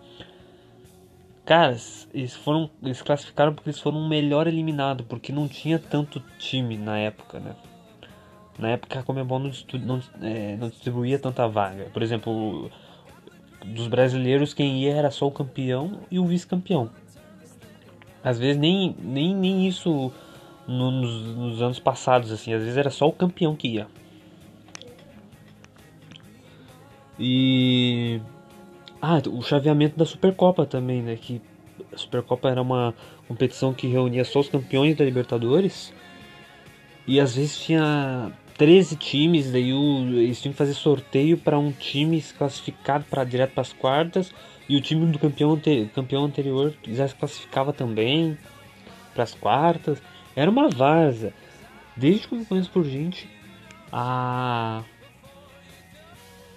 Caras, 1.46 2.08
eles 2.14 2.36
foram, 2.36 2.70
eles 2.84 3.02
classificaram 3.02 3.54
porque 3.54 3.70
eles 3.70 3.80
foram 3.80 4.00
o 4.00 4.08
melhor 4.08 4.48
eliminado, 4.48 5.04
porque 5.04 5.32
não 5.32 5.48
tinha 5.48 5.80
tanto 5.80 6.20
time 6.38 6.78
na 6.78 6.98
época, 6.98 7.40
né? 7.40 7.56
Na 8.60 8.70
época 8.70 9.00
a 9.00 9.04
Comebol 9.04 9.40
não, 9.40 9.52
não, 9.86 10.02
é, 10.22 10.56
não 10.58 10.70
distribuía 10.70 11.18
tanta 11.18 11.48
vaga. 11.48 11.86
Por 11.92 12.04
exemplo, 12.04 12.70
dos 13.66 13.88
brasileiros 13.88 14.54
quem 14.54 14.84
ia 14.84 14.94
era 14.94 15.10
só 15.10 15.28
o 15.28 15.32
campeão 15.32 16.00
e 16.12 16.20
o 16.20 16.26
vice-campeão. 16.26 16.90
Às 18.24 18.38
vezes 18.38 18.58
nem, 18.58 18.96
nem, 19.00 19.36
nem 19.36 19.68
isso 19.68 20.12
no, 20.72 20.92
nos, 20.92 21.36
nos, 21.36 21.62
anos 21.62 21.80
passados, 21.80 22.32
assim, 22.32 22.54
às 22.54 22.62
vezes 22.62 22.78
era 22.78 22.90
só 22.90 23.08
o 23.08 23.12
campeão 23.12 23.56
que 23.56 23.68
ia. 23.68 23.88
E 27.20 28.20
ah, 29.02 29.22
o 29.30 29.42
chaveamento 29.42 29.98
da 29.98 30.06
Supercopa 30.06 30.66
também, 30.66 31.02
né? 31.02 31.16
Que 31.16 31.42
a 31.94 31.98
Supercopa 31.98 32.50
era 32.50 32.62
uma 32.62 32.96
competição 33.28 33.74
que 33.74 33.88
reunia 33.88 34.24
só 34.24 34.40
os 34.40 34.50
campeões 34.50 34.96
da 34.96 35.06
Libertadores. 35.06 35.94
E 37.08 37.20
às 37.20 37.36
vezes 37.36 37.60
tinha 37.60 38.32
13 38.58 38.96
times, 38.96 39.52
daí 39.52 39.74
o, 39.74 40.08
eles 40.20 40.42
tinham 40.42 40.54
que 40.54 40.58
fazer 40.58 40.74
sorteio 40.74 41.38
para 41.38 41.58
um 41.58 41.72
time 41.72 42.22
se 42.22 42.34
classificar 42.34 43.04
para 43.04 43.24
direto 43.24 43.54
para 43.54 43.62
as 43.62 43.74
quartas 43.74 44.34
e 44.70 44.76
o 44.76 44.82
time 44.82 45.06
do 45.12 45.20
campeão, 45.20 45.60
campeão 45.94 46.26
anterior 46.26 46.74
já 46.88 47.08
se 47.08 47.16
classificava 47.16 47.74
também 47.74 48.38
para 49.14 49.24
as 49.24 49.34
quartas. 49.34 50.02
Era 50.36 50.50
uma 50.50 50.70
vaza. 50.70 51.34
Desde 51.96 52.28
que 52.28 52.34
eu 52.34 52.40
me 52.40 52.46
conheço 52.46 52.70
por 52.70 52.84
gente, 52.84 53.30
a 53.92 54.84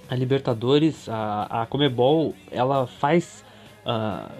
a 0.09 0.15
Libertadores, 0.15 1.09
a, 1.09 1.63
a 1.63 1.67
Comebol, 1.67 2.35
ela 2.51 2.87
faz 2.87 3.45
uh, 3.87 4.31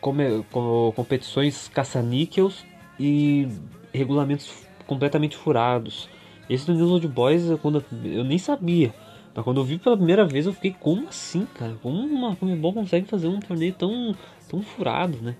come, 0.00 0.44
com, 0.50 0.92
competições 0.94 1.68
caça-níqueis 1.68 2.64
e 2.98 3.48
regulamentos 3.92 4.50
completamente 4.86 5.36
furados. 5.36 6.08
Esse 6.48 6.66
do 6.66 6.74
News 6.74 6.90
Old 6.90 7.08
Boys, 7.08 7.48
eu, 7.48 7.58
quando, 7.58 7.84
eu 8.04 8.24
nem 8.24 8.38
sabia. 8.38 8.94
Mas 9.34 9.44
quando 9.44 9.60
eu 9.60 9.64
vi 9.64 9.78
pela 9.78 9.96
primeira 9.96 10.24
vez, 10.24 10.46
eu 10.46 10.52
fiquei, 10.52 10.74
como 10.78 11.08
assim, 11.08 11.46
cara? 11.54 11.76
Como 11.82 12.00
uma 12.00 12.34
Comebol 12.34 12.72
consegue 12.72 13.06
fazer 13.06 13.28
um 13.28 13.38
torneio 13.38 13.72
tão, 13.72 14.14
tão 14.48 14.62
furado, 14.62 15.18
né? 15.18 15.36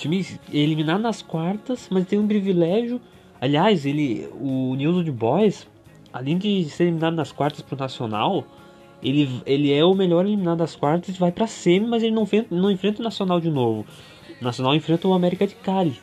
O 0.00 0.02
time 0.02 0.26
eliminado 0.50 1.02
nas 1.02 1.20
quartas, 1.20 1.86
mas 1.90 2.06
tem 2.06 2.18
um 2.18 2.26
privilégio. 2.26 2.98
Aliás, 3.38 3.84
ele, 3.84 4.26
o 4.40 4.74
News 4.74 4.96
Old 4.96 5.10
Boys, 5.10 5.66
além 6.10 6.38
de 6.38 6.64
ser 6.70 6.84
eliminado 6.84 7.14
nas 7.16 7.32
quartas 7.32 7.60
pro 7.60 7.76
Nacional, 7.76 8.46
ele, 9.02 9.28
ele 9.44 9.70
é 9.70 9.84
o 9.84 9.94
melhor 9.94 10.24
eliminado 10.24 10.56
das 10.56 10.74
quartas, 10.74 11.18
vai 11.18 11.30
pra 11.30 11.46
semi, 11.46 11.86
mas 11.86 12.02
ele 12.02 12.14
não, 12.14 12.26
não 12.50 12.70
enfrenta 12.70 13.00
o 13.00 13.04
Nacional 13.04 13.42
de 13.42 13.50
novo. 13.50 13.84
O 14.40 14.42
Nacional 14.42 14.74
enfrenta 14.74 15.06
o 15.06 15.12
América 15.12 15.46
de 15.46 15.54
Cali. 15.56 16.00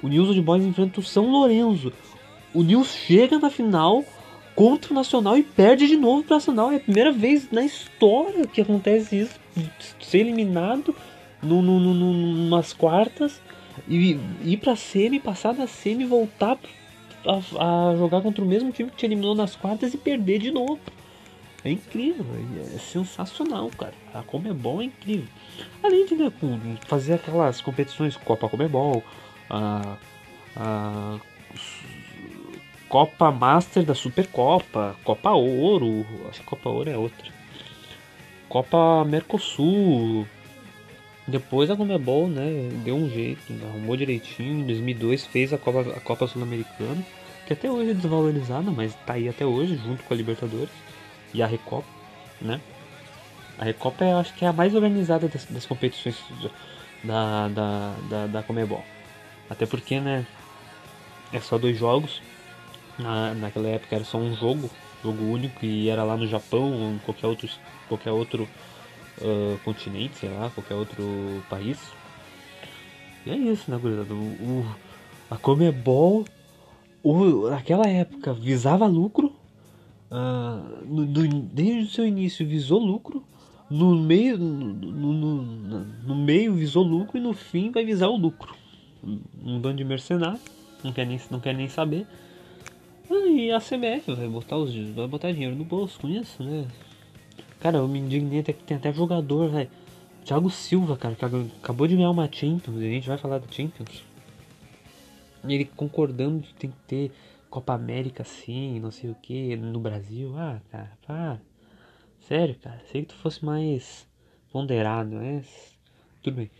O 0.00 0.06
News 0.06 0.28
Old 0.28 0.40
Boys 0.42 0.64
enfrenta 0.64 1.00
o 1.00 1.02
São 1.02 1.28
Lourenço. 1.32 1.92
O 2.54 2.62
News 2.62 2.94
chega 2.94 3.40
na 3.40 3.50
final 3.50 4.04
contra 4.54 4.92
o 4.92 4.94
Nacional 4.94 5.36
e 5.36 5.42
perde 5.42 5.88
de 5.88 5.96
novo 5.96 6.22
pro 6.22 6.36
Nacional. 6.36 6.70
É 6.70 6.76
a 6.76 6.80
primeira 6.80 7.10
vez 7.10 7.50
na 7.50 7.64
história 7.64 8.46
que 8.46 8.60
acontece 8.60 9.18
isso. 9.18 9.40
Ser 10.00 10.18
eliminado 10.18 10.94
no, 11.44 11.62
no, 11.62 11.94
no, 11.94 12.48
nas 12.48 12.72
quartas 12.72 13.40
e 13.88 14.18
ir 14.42 14.56
pra 14.58 14.76
semi, 14.76 15.20
passar 15.20 15.52
da 15.54 15.66
semi, 15.66 16.04
voltar 16.04 16.58
a, 17.26 17.90
a, 17.90 17.96
jogar 17.96 18.20
contra 18.22 18.42
o 18.44 18.46
mesmo 18.46 18.70
time 18.70 18.90
que 18.90 18.96
te 18.96 19.06
eliminou 19.06 19.34
nas 19.34 19.56
quartas 19.56 19.94
e 19.94 19.98
perder 19.98 20.38
de 20.38 20.50
novo. 20.50 20.78
É 21.64 21.70
incrível, 21.70 22.26
é 22.74 22.78
sensacional, 22.78 23.70
cara. 23.70 23.94
A 24.12 24.22
Comebol 24.22 24.82
é 24.82 24.84
incrível. 24.84 25.28
Além 25.82 26.04
de 26.04 26.14
né, 26.14 26.30
fazer 26.86 27.14
aquelas 27.14 27.62
competições 27.62 28.16
Copa 28.16 28.48
Comebol, 28.50 29.02
a, 29.48 29.96
a 30.54 31.18
Copa 32.86 33.32
Master 33.32 33.82
da 33.82 33.94
Supercopa, 33.94 34.94
Copa 35.02 35.30
Ouro, 35.30 36.06
acho 36.28 36.40
que 36.40 36.46
Copa 36.46 36.68
Ouro 36.68 36.90
é 36.90 36.96
outra. 36.98 37.32
Copa 38.48 39.04
Mercosul. 39.04 40.26
Depois 41.26 41.70
a 41.70 41.76
Comebol, 41.76 42.28
né, 42.28 42.68
deu 42.84 42.96
um 42.96 43.08
jeito, 43.08 43.40
arrumou 43.64 43.96
direitinho. 43.96 44.60
Em 44.60 44.66
2002 44.66 45.26
fez 45.26 45.52
a 45.52 45.58
Copa, 45.58 45.80
a 45.96 46.00
Copa 46.00 46.26
Sul-Americana, 46.26 47.02
que 47.46 47.52
até 47.52 47.70
hoje 47.70 47.90
é 47.90 47.94
desvalorizada, 47.94 48.70
mas 48.70 48.94
tá 49.06 49.14
aí 49.14 49.28
até 49.28 49.44
hoje, 49.46 49.76
junto 49.76 50.04
com 50.04 50.12
a 50.12 50.16
Libertadores 50.16 50.70
e 51.32 51.42
a 51.42 51.46
Recopa, 51.46 51.88
né? 52.40 52.60
A 53.58 53.64
Recopa 53.64 54.04
eu 54.04 54.18
acho 54.18 54.34
que 54.34 54.44
é 54.44 54.48
a 54.48 54.52
mais 54.52 54.74
organizada 54.74 55.26
das, 55.28 55.46
das 55.46 55.64
competições 55.64 56.16
da, 57.02 57.48
da, 57.48 57.94
da, 58.08 58.26
da 58.26 58.42
Comebol. 58.42 58.84
Até 59.48 59.64
porque, 59.64 60.00
né? 60.00 60.26
É 61.32 61.40
só 61.40 61.56
dois 61.58 61.78
jogos. 61.78 62.20
Na, 62.98 63.34
naquela 63.34 63.68
época 63.68 63.96
era 63.96 64.04
só 64.04 64.18
um 64.18 64.34
jogo, 64.36 64.70
jogo 65.02 65.24
único, 65.24 65.64
e 65.64 65.88
era 65.88 66.04
lá 66.04 66.16
no 66.16 66.26
Japão 66.26 66.72
ou 66.72 66.92
em 66.92 66.98
qualquer 66.98 67.26
outro, 67.26 67.48
qualquer 67.88 68.10
outro 68.12 68.48
uh, 69.20 69.58
continente, 69.64 70.16
sei 70.16 70.30
lá, 70.30 70.50
qualquer 70.50 70.74
outro 70.74 71.42
país. 71.48 71.78
E 73.26 73.30
é 73.30 73.36
isso, 73.36 73.70
né, 73.70 73.78
gurizada? 73.78 74.12
O, 74.12 74.16
o, 74.16 74.76
a 75.30 75.36
Comebol 75.36 76.24
o, 77.04 77.50
naquela 77.50 77.86
época 77.86 78.32
visava 78.32 78.86
lucro, 78.86 79.30
uh, 80.10 80.86
no, 80.86 81.04
desde 81.42 81.82
o 81.82 81.86
seu 81.88 82.06
início 82.06 82.46
visou 82.46 82.80
lucro, 82.80 83.22
no 83.70 83.94
meio, 83.94 84.38
no, 84.38 85.12
no, 85.12 85.42
no, 85.42 86.14
meio 86.14 86.54
visou 86.54 86.82
lucro 86.82 87.18
e 87.18 87.20
no 87.20 87.34
fim 87.34 87.70
vai 87.70 87.84
visar 87.84 88.08
o 88.08 88.16
lucro. 88.16 88.54
Um 89.02 89.60
bando 89.60 89.76
de 89.76 89.84
mercenários, 89.84 90.40
não 90.82 90.92
quer 90.92 91.06
nem, 91.06 91.20
não 91.30 91.40
quer 91.40 91.54
nem 91.54 91.68
saber. 91.68 92.06
E 93.10 93.50
a 93.50 93.58
CBF 93.58 94.14
vai 94.14 94.28
botar, 94.28 94.56
os, 94.56 94.74
vai 94.74 95.06
botar 95.06 95.30
dinheiro 95.30 95.54
no 95.54 95.64
bolso 95.64 96.00
com 96.00 96.08
isso, 96.08 96.42
né? 96.42 96.66
Cara, 97.60 97.78
eu 97.78 97.88
me 97.88 97.98
indignei 97.98 98.40
até 98.40 98.52
que 98.52 98.62
tem 98.62 98.76
até 98.76 98.92
jogador, 98.92 99.48
velho. 99.50 99.70
Thiago 100.24 100.48
Silva, 100.50 100.96
cara, 100.96 101.14
que 101.14 101.24
acabou 101.24 101.86
de 101.86 101.96
ganhar 101.96 102.10
uma 102.10 102.30
Champions, 102.30 102.76
a 102.76 102.80
gente 102.80 103.06
vai 103.06 103.18
falar 103.18 103.38
da 103.38 103.46
Champions. 103.50 104.02
E 105.46 105.54
ele 105.54 105.64
concordando 105.66 106.42
que 106.42 106.54
tem 106.54 106.70
que 106.70 106.76
ter 106.86 107.12
Copa 107.50 107.74
América 107.74 108.22
assim, 108.22 108.80
não 108.80 108.90
sei 108.90 109.10
o 109.10 109.14
que, 109.14 109.54
no 109.56 109.78
Brasil. 109.78 110.34
Ah, 110.36 110.60
cara, 110.70 110.92
pá. 111.06 111.38
Sério, 112.26 112.54
cara, 112.56 112.80
sei 112.90 113.02
que 113.02 113.08
tu 113.08 113.16
fosse 113.16 113.44
mais 113.44 114.06
ponderado, 114.50 115.16
mas. 115.16 115.46
Tudo 116.22 116.36
bem. 116.36 116.50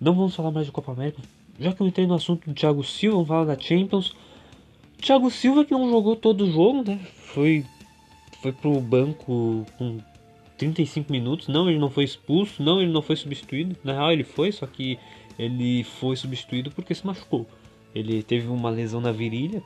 Não 0.00 0.14
vamos 0.14 0.34
falar 0.34 0.50
mais 0.50 0.66
de 0.66 0.72
Copa 0.72 0.92
América. 0.92 1.20
Já 1.58 1.74
que 1.74 1.82
eu 1.82 1.86
entrei 1.86 2.06
no 2.06 2.14
assunto 2.14 2.48
do 2.48 2.54
Thiago 2.54 2.82
Silva, 2.82 3.16
vamos 3.16 3.28
falar 3.28 3.44
da 3.44 3.60
Champions. 3.60 4.16
Thiago 4.98 5.30
Silva 5.30 5.64
que 5.64 5.72
não 5.72 5.90
jogou 5.90 6.16
todo 6.16 6.44
o 6.44 6.50
jogo, 6.50 6.82
né? 6.82 6.98
Foi, 7.34 7.66
foi 8.40 8.50
pro 8.50 8.80
banco 8.80 9.66
com 9.76 9.98
35 10.60 11.10
minutos. 11.10 11.48
Não, 11.48 11.70
ele 11.70 11.78
não 11.78 11.88
foi 11.88 12.04
expulso. 12.04 12.62
Não, 12.62 12.82
ele 12.82 12.92
não 12.92 13.00
foi 13.00 13.16
substituído. 13.16 13.74
Na 13.82 13.94
real, 13.94 14.12
ele 14.12 14.24
foi, 14.24 14.52
só 14.52 14.66
que 14.66 14.98
ele 15.38 15.82
foi 15.82 16.16
substituído 16.16 16.70
porque 16.70 16.94
se 16.94 17.06
machucou. 17.06 17.46
Ele 17.94 18.22
teve 18.22 18.46
uma 18.46 18.68
lesão 18.68 19.00
na 19.00 19.10
virilha. 19.10 19.62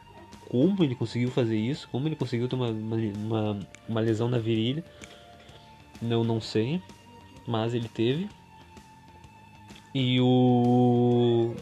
Como 0.49 0.85
ele 0.85 0.95
conseguiu 0.95 1.31
fazer 1.31 1.59
isso? 1.59 1.89
Como 1.91 2.07
ele 2.07 2.15
conseguiu 2.15 2.49
ter 2.49 2.55
uma, 2.55 2.69
uma, 2.69 3.59
uma 3.89 4.01
lesão 4.01 4.29
na 4.29 4.39
virilha? 4.39 4.85
Eu 6.01 6.23
não 6.23 6.41
sei. 6.41 6.81
Mas 7.45 7.75
ele 7.75 7.89
teve. 7.89 8.29
E 9.93 10.21
o. 10.21 11.55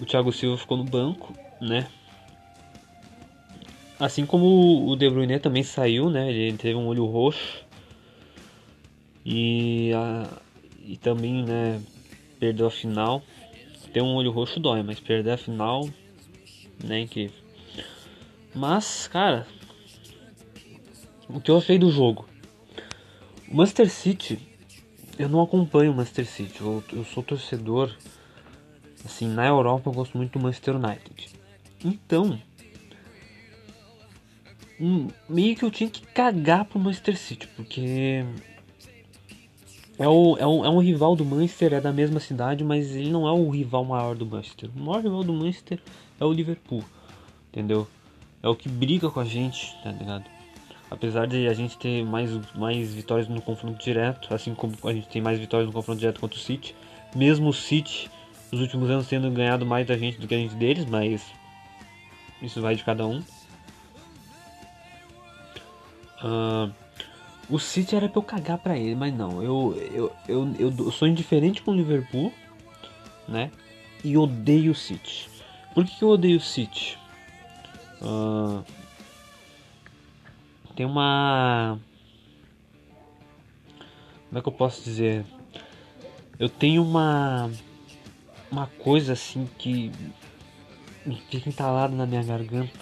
O 0.00 0.04
Thiago 0.04 0.32
Silva 0.32 0.56
ficou 0.56 0.76
no 0.76 0.84
banco, 0.84 1.32
né? 1.60 1.88
Assim 4.02 4.26
como 4.26 4.90
o 4.90 4.96
De 4.96 5.08
Bruyne 5.08 5.38
também 5.38 5.62
saiu, 5.62 6.10
né? 6.10 6.28
Ele 6.28 6.56
teve 6.56 6.74
um 6.74 6.88
olho 6.88 7.06
roxo. 7.06 7.64
E, 9.24 9.92
a, 9.94 10.28
e 10.84 10.96
também, 10.96 11.44
né? 11.44 11.80
Perdeu 12.40 12.66
a 12.66 12.70
final. 12.70 13.22
Ter 13.92 14.02
um 14.02 14.16
olho 14.16 14.32
roxo 14.32 14.58
dói, 14.58 14.82
mas 14.82 14.98
perder 14.98 15.30
a 15.30 15.36
final, 15.36 15.88
né? 16.82 17.02
Incrível. 17.02 17.36
Mas, 18.52 19.06
cara, 19.06 19.46
o 21.28 21.40
que 21.40 21.52
eu 21.52 21.58
achei 21.58 21.78
do 21.78 21.92
jogo? 21.92 22.28
O 23.48 23.54
Manchester 23.54 23.88
City, 23.88 24.36
eu 25.16 25.28
não 25.28 25.40
acompanho 25.40 25.92
o 25.92 25.94
Manchester 25.94 26.26
City. 26.26 26.60
Eu, 26.60 26.82
eu 26.92 27.04
sou 27.04 27.22
torcedor. 27.22 27.94
Assim, 29.04 29.28
na 29.28 29.46
Europa 29.46 29.90
eu 29.90 29.94
gosto 29.94 30.18
muito 30.18 30.36
do 30.36 30.42
Manchester 30.42 30.74
United. 30.74 31.30
Então, 31.84 32.40
meio 35.28 35.54
que 35.54 35.64
eu 35.64 35.70
tinha 35.70 35.88
que 35.88 36.06
cagar 36.06 36.64
pro 36.64 36.78
Manchester 36.78 37.16
City, 37.16 37.46
porque 37.48 38.24
é, 39.98 40.08
o, 40.08 40.36
é, 40.38 40.46
um, 40.46 40.64
é 40.64 40.68
um 40.68 40.78
rival 40.78 41.14
do 41.14 41.24
Manchester, 41.24 41.74
é 41.74 41.80
da 41.80 41.92
mesma 41.92 42.18
cidade, 42.18 42.64
mas 42.64 42.96
ele 42.96 43.10
não 43.10 43.26
é 43.26 43.32
o 43.32 43.48
rival 43.50 43.84
maior 43.84 44.16
do 44.16 44.26
Manchester. 44.26 44.70
O 44.74 44.80
maior 44.80 45.02
rival 45.02 45.22
do 45.22 45.32
Manchester 45.32 45.78
é 46.18 46.24
o 46.24 46.32
Liverpool, 46.32 46.82
entendeu? 47.50 47.86
É 48.42 48.48
o 48.48 48.56
que 48.56 48.68
briga 48.68 49.08
com 49.10 49.20
a 49.20 49.24
gente, 49.24 49.76
tá 49.84 49.92
ligado? 49.92 50.24
Apesar 50.90 51.26
de 51.26 51.46
a 51.46 51.54
gente 51.54 51.78
ter 51.78 52.04
mais, 52.04 52.30
mais 52.54 52.92
vitórias 52.92 53.28
no 53.28 53.40
confronto 53.40 53.82
direto, 53.82 54.34
assim 54.34 54.54
como 54.54 54.74
a 54.84 54.92
gente 54.92 55.08
tem 55.08 55.22
mais 55.22 55.38
vitórias 55.38 55.68
no 55.68 55.72
confronto 55.72 56.00
direto 56.00 56.20
contra 56.20 56.36
o 56.36 56.40
City, 56.40 56.74
mesmo 57.14 57.48
o 57.48 57.52
City 57.52 58.10
nos 58.50 58.60
últimos 58.60 58.90
anos 58.90 59.06
tendo 59.06 59.30
ganhado 59.30 59.64
mais 59.64 59.86
da 59.86 59.96
gente 59.96 60.20
do 60.20 60.26
que 60.26 60.34
a 60.34 60.38
gente 60.38 60.54
deles, 60.56 60.84
mas 60.84 61.24
isso 62.42 62.60
vai 62.60 62.74
de 62.74 62.84
cada 62.84 63.06
um. 63.06 63.22
Uh, 66.22 66.72
o 67.50 67.58
City 67.58 67.96
era 67.96 68.08
pra 68.08 68.18
eu 68.18 68.22
cagar 68.22 68.58
pra 68.58 68.78
ele, 68.78 68.94
mas 68.94 69.12
não. 69.12 69.42
Eu, 69.42 69.76
eu, 69.92 70.12
eu, 70.28 70.54
eu, 70.58 70.90
sou 70.92 71.08
indiferente 71.08 71.60
com 71.60 71.72
o 71.72 71.76
Liverpool, 71.76 72.32
né? 73.28 73.50
E 74.04 74.16
odeio 74.16 74.72
o 74.72 74.74
City. 74.74 75.28
Por 75.74 75.84
que, 75.84 75.96
que 75.96 76.02
eu 76.02 76.08
odeio 76.08 76.38
o 76.38 76.40
City? 76.40 76.98
Uh, 78.00 78.64
tem 80.74 80.86
uma. 80.86 81.78
Como 84.28 84.38
é 84.38 84.42
que 84.42 84.48
eu 84.48 84.52
posso 84.52 84.82
dizer? 84.82 85.24
Eu 86.38 86.48
tenho 86.48 86.82
uma. 86.82 87.50
Uma 88.50 88.66
coisa 88.66 89.12
assim 89.12 89.48
que. 89.58 89.92
Fica 91.30 91.48
entalado 91.48 91.94
na 91.94 92.06
minha 92.06 92.22
garganta. 92.22 92.78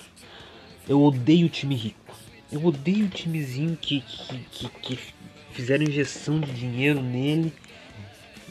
Eu 0.88 1.02
odeio 1.02 1.46
o 1.46 1.50
time 1.50 1.74
rico. 1.74 1.99
Eu 2.52 2.64
odeio 2.64 3.06
o 3.06 3.08
timezinho 3.08 3.76
que, 3.76 4.00
que, 4.00 4.38
que, 4.38 4.68
que 4.68 4.98
fizeram 5.52 5.84
injeção 5.84 6.40
de 6.40 6.52
dinheiro 6.52 7.00
nele. 7.00 7.52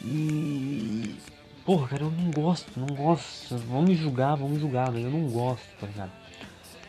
E. 0.02 1.16
Porra, 1.64 1.88
cara, 1.88 2.04
eu 2.04 2.10
não 2.10 2.30
gosto, 2.30 2.80
não 2.80 2.86
gosto. 2.86 3.54
Me 3.54 3.94
julgar, 3.94 4.38
me 4.38 4.58
julgar, 4.58 4.90
mas 4.90 5.04
eu 5.04 5.10
não 5.10 5.28
gosto, 5.28 5.66
tá 5.78 5.86
ligado? 5.86 6.12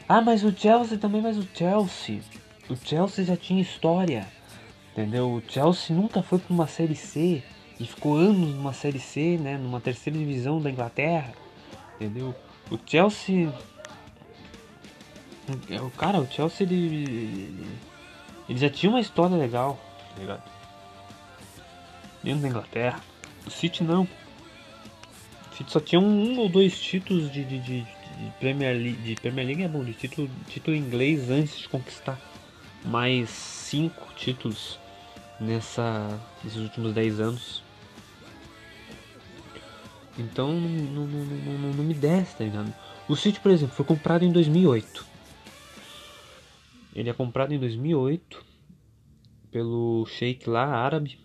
Ah, 0.08 0.22
mas 0.22 0.44
o 0.44 0.52
Chelsea 0.52 0.98
também, 0.98 1.22
mas 1.22 1.38
o 1.38 1.48
Chelsea. 1.54 2.22
O 2.70 2.76
Chelsea 2.76 3.26
já 3.26 3.36
tinha 3.36 3.62
história. 3.62 4.28
Entendeu? 4.92 5.30
O 5.32 5.44
Chelsea 5.48 5.96
nunca 5.96 6.22
foi 6.22 6.40
para 6.40 6.54
uma 6.54 6.68
série 6.68 6.96
C 6.96 7.44
e 7.80 7.86
ficou 7.86 8.16
anos 8.16 8.56
numa 8.56 8.74
série 8.74 9.00
C, 9.00 9.38
né? 9.38 9.58
Numa 9.58 9.80
terceira 9.80 10.18
divisão 10.18 10.62
da 10.62 10.70
Inglaterra. 10.70 11.34
Entendeu? 11.96 12.36
O 12.70 12.78
Chelsea 12.86 13.52
o 15.82 15.90
cara, 15.92 16.20
o 16.20 16.28
Chelsea 16.32 16.66
ele, 16.66 17.68
ele 18.48 18.60
já 18.60 18.70
tinha 18.70 18.90
uma 18.90 19.00
história 19.00 19.36
legal, 19.36 19.80
tá 20.14 20.20
ligado? 20.20 20.44
Dentro 22.24 22.42
da 22.42 22.48
Inglaterra. 22.48 23.00
O 23.46 23.50
City 23.50 23.84
não. 23.84 24.04
O 25.52 25.56
City 25.56 25.72
só 25.72 25.80
tinha 25.80 26.00
um, 26.00 26.38
ou 26.40 26.50
dois 26.50 26.80
títulos 26.80 27.32
de, 27.32 27.44
de, 27.44 27.60
de, 27.60 27.82
de, 27.82 28.32
Premier 28.40 28.76
League. 28.76 29.02
De 29.02 29.16
Premier 29.16 29.48
League 29.48 29.64
é 29.64 29.68
bom, 29.68 29.84
de 29.84 29.94
título, 29.94 30.30
título 30.48 30.76
inglês 30.76 31.30
antes 31.30 31.58
de 31.58 31.70
conquistar 31.70 32.20
mais 32.86 33.30
cinco 33.30 34.14
títulos 34.16 34.80
nessa, 35.40 36.20
nesses 36.44 36.60
últimos 36.60 36.94
10 36.94 37.20
anos. 37.20 37.64
Então 40.18 40.52
não, 40.52 41.08
não, 41.08 41.08
não, 41.08 41.74
não 41.74 41.84
me 41.84 41.94
desce, 41.94 42.36
tá 42.36 42.44
ligado? 42.44 42.74
O 43.08 43.16
City, 43.16 43.40
por 43.40 43.52
exemplo, 43.52 43.76
foi 43.76 43.86
comprado 43.86 44.24
em 44.24 44.32
2008. 44.32 45.11
Ele 46.96 47.10
é 47.10 47.14
comprado 47.14 47.54
em 47.54 47.60
2008 47.60 48.44
pelo 49.52 50.06
Sheikh 50.06 50.50
lá 50.50 50.66
árabe. 50.66 51.20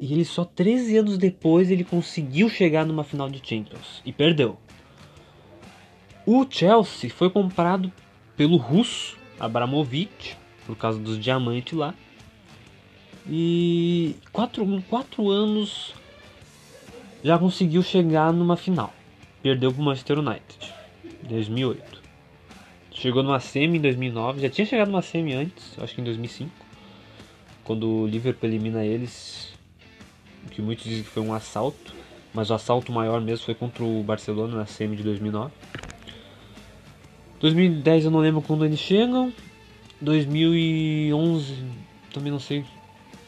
E 0.00 0.12
ele 0.12 0.24
só 0.24 0.44
13 0.44 0.98
anos 0.98 1.18
depois 1.18 1.70
ele 1.70 1.84
conseguiu 1.84 2.48
chegar 2.48 2.84
numa 2.84 3.04
final 3.04 3.28
de 3.28 3.40
Champions 3.46 4.02
e 4.04 4.12
perdeu. 4.12 4.58
O 6.26 6.46
Chelsea 6.48 7.10
foi 7.10 7.30
comprado 7.30 7.90
pelo 8.36 8.56
russo 8.56 9.16
Abramovich 9.40 10.36
por 10.66 10.76
causa 10.76 10.98
dos 10.98 11.18
diamantes 11.18 11.72
lá. 11.72 11.94
E 13.26 14.16
quatro, 14.32 14.62
em 14.64 14.80
quatro 14.82 15.30
anos 15.30 15.94
já 17.22 17.38
conseguiu 17.38 17.82
chegar 17.82 18.32
numa 18.32 18.56
final. 18.56 18.92
Perdeu 19.42 19.72
para 19.72 19.80
o 19.80 19.84
Manchester 19.84 20.18
United, 20.18 20.74
2008. 21.28 21.97
Chegou 23.00 23.22
numa 23.22 23.38
semi 23.38 23.78
em 23.78 23.80
2009, 23.80 24.40
já 24.40 24.50
tinha 24.50 24.66
chegado 24.66 24.88
numa 24.90 25.02
semi 25.02 25.32
antes, 25.32 25.78
acho 25.78 25.94
que 25.94 26.00
em 26.00 26.04
2005, 26.04 26.50
quando 27.62 27.88
o 27.88 28.06
Liverpool 28.08 28.48
elimina 28.48 28.84
eles, 28.84 29.52
que 30.50 30.60
muitos 30.60 30.84
dizem 30.84 31.04
que 31.04 31.08
foi 31.08 31.22
um 31.22 31.32
assalto, 31.32 31.94
mas 32.34 32.50
o 32.50 32.54
assalto 32.54 32.90
maior 32.90 33.20
mesmo 33.20 33.44
foi 33.44 33.54
contra 33.54 33.84
o 33.84 34.02
Barcelona 34.02 34.56
na 34.56 34.66
semi 34.66 34.96
de 34.96 35.04
2009. 35.04 35.52
2010 37.38 38.06
eu 38.06 38.10
não 38.10 38.18
lembro 38.18 38.42
quando 38.42 38.64
eles 38.64 38.80
chegam, 38.80 39.32
2011 40.00 41.54
também 42.12 42.32
não 42.32 42.40
sei. 42.40 42.64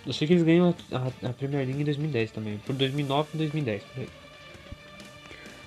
Eu 0.04 0.12
sei 0.12 0.26
que 0.26 0.32
eles 0.32 0.42
ganham 0.42 0.74
a, 0.90 1.28
a 1.28 1.32
Premier 1.32 1.64
League 1.64 1.80
em 1.80 1.84
2010 1.84 2.32
também, 2.32 2.58
por 2.66 2.74
2009 2.74 3.28
e 3.34 3.36
2010. 3.36 3.82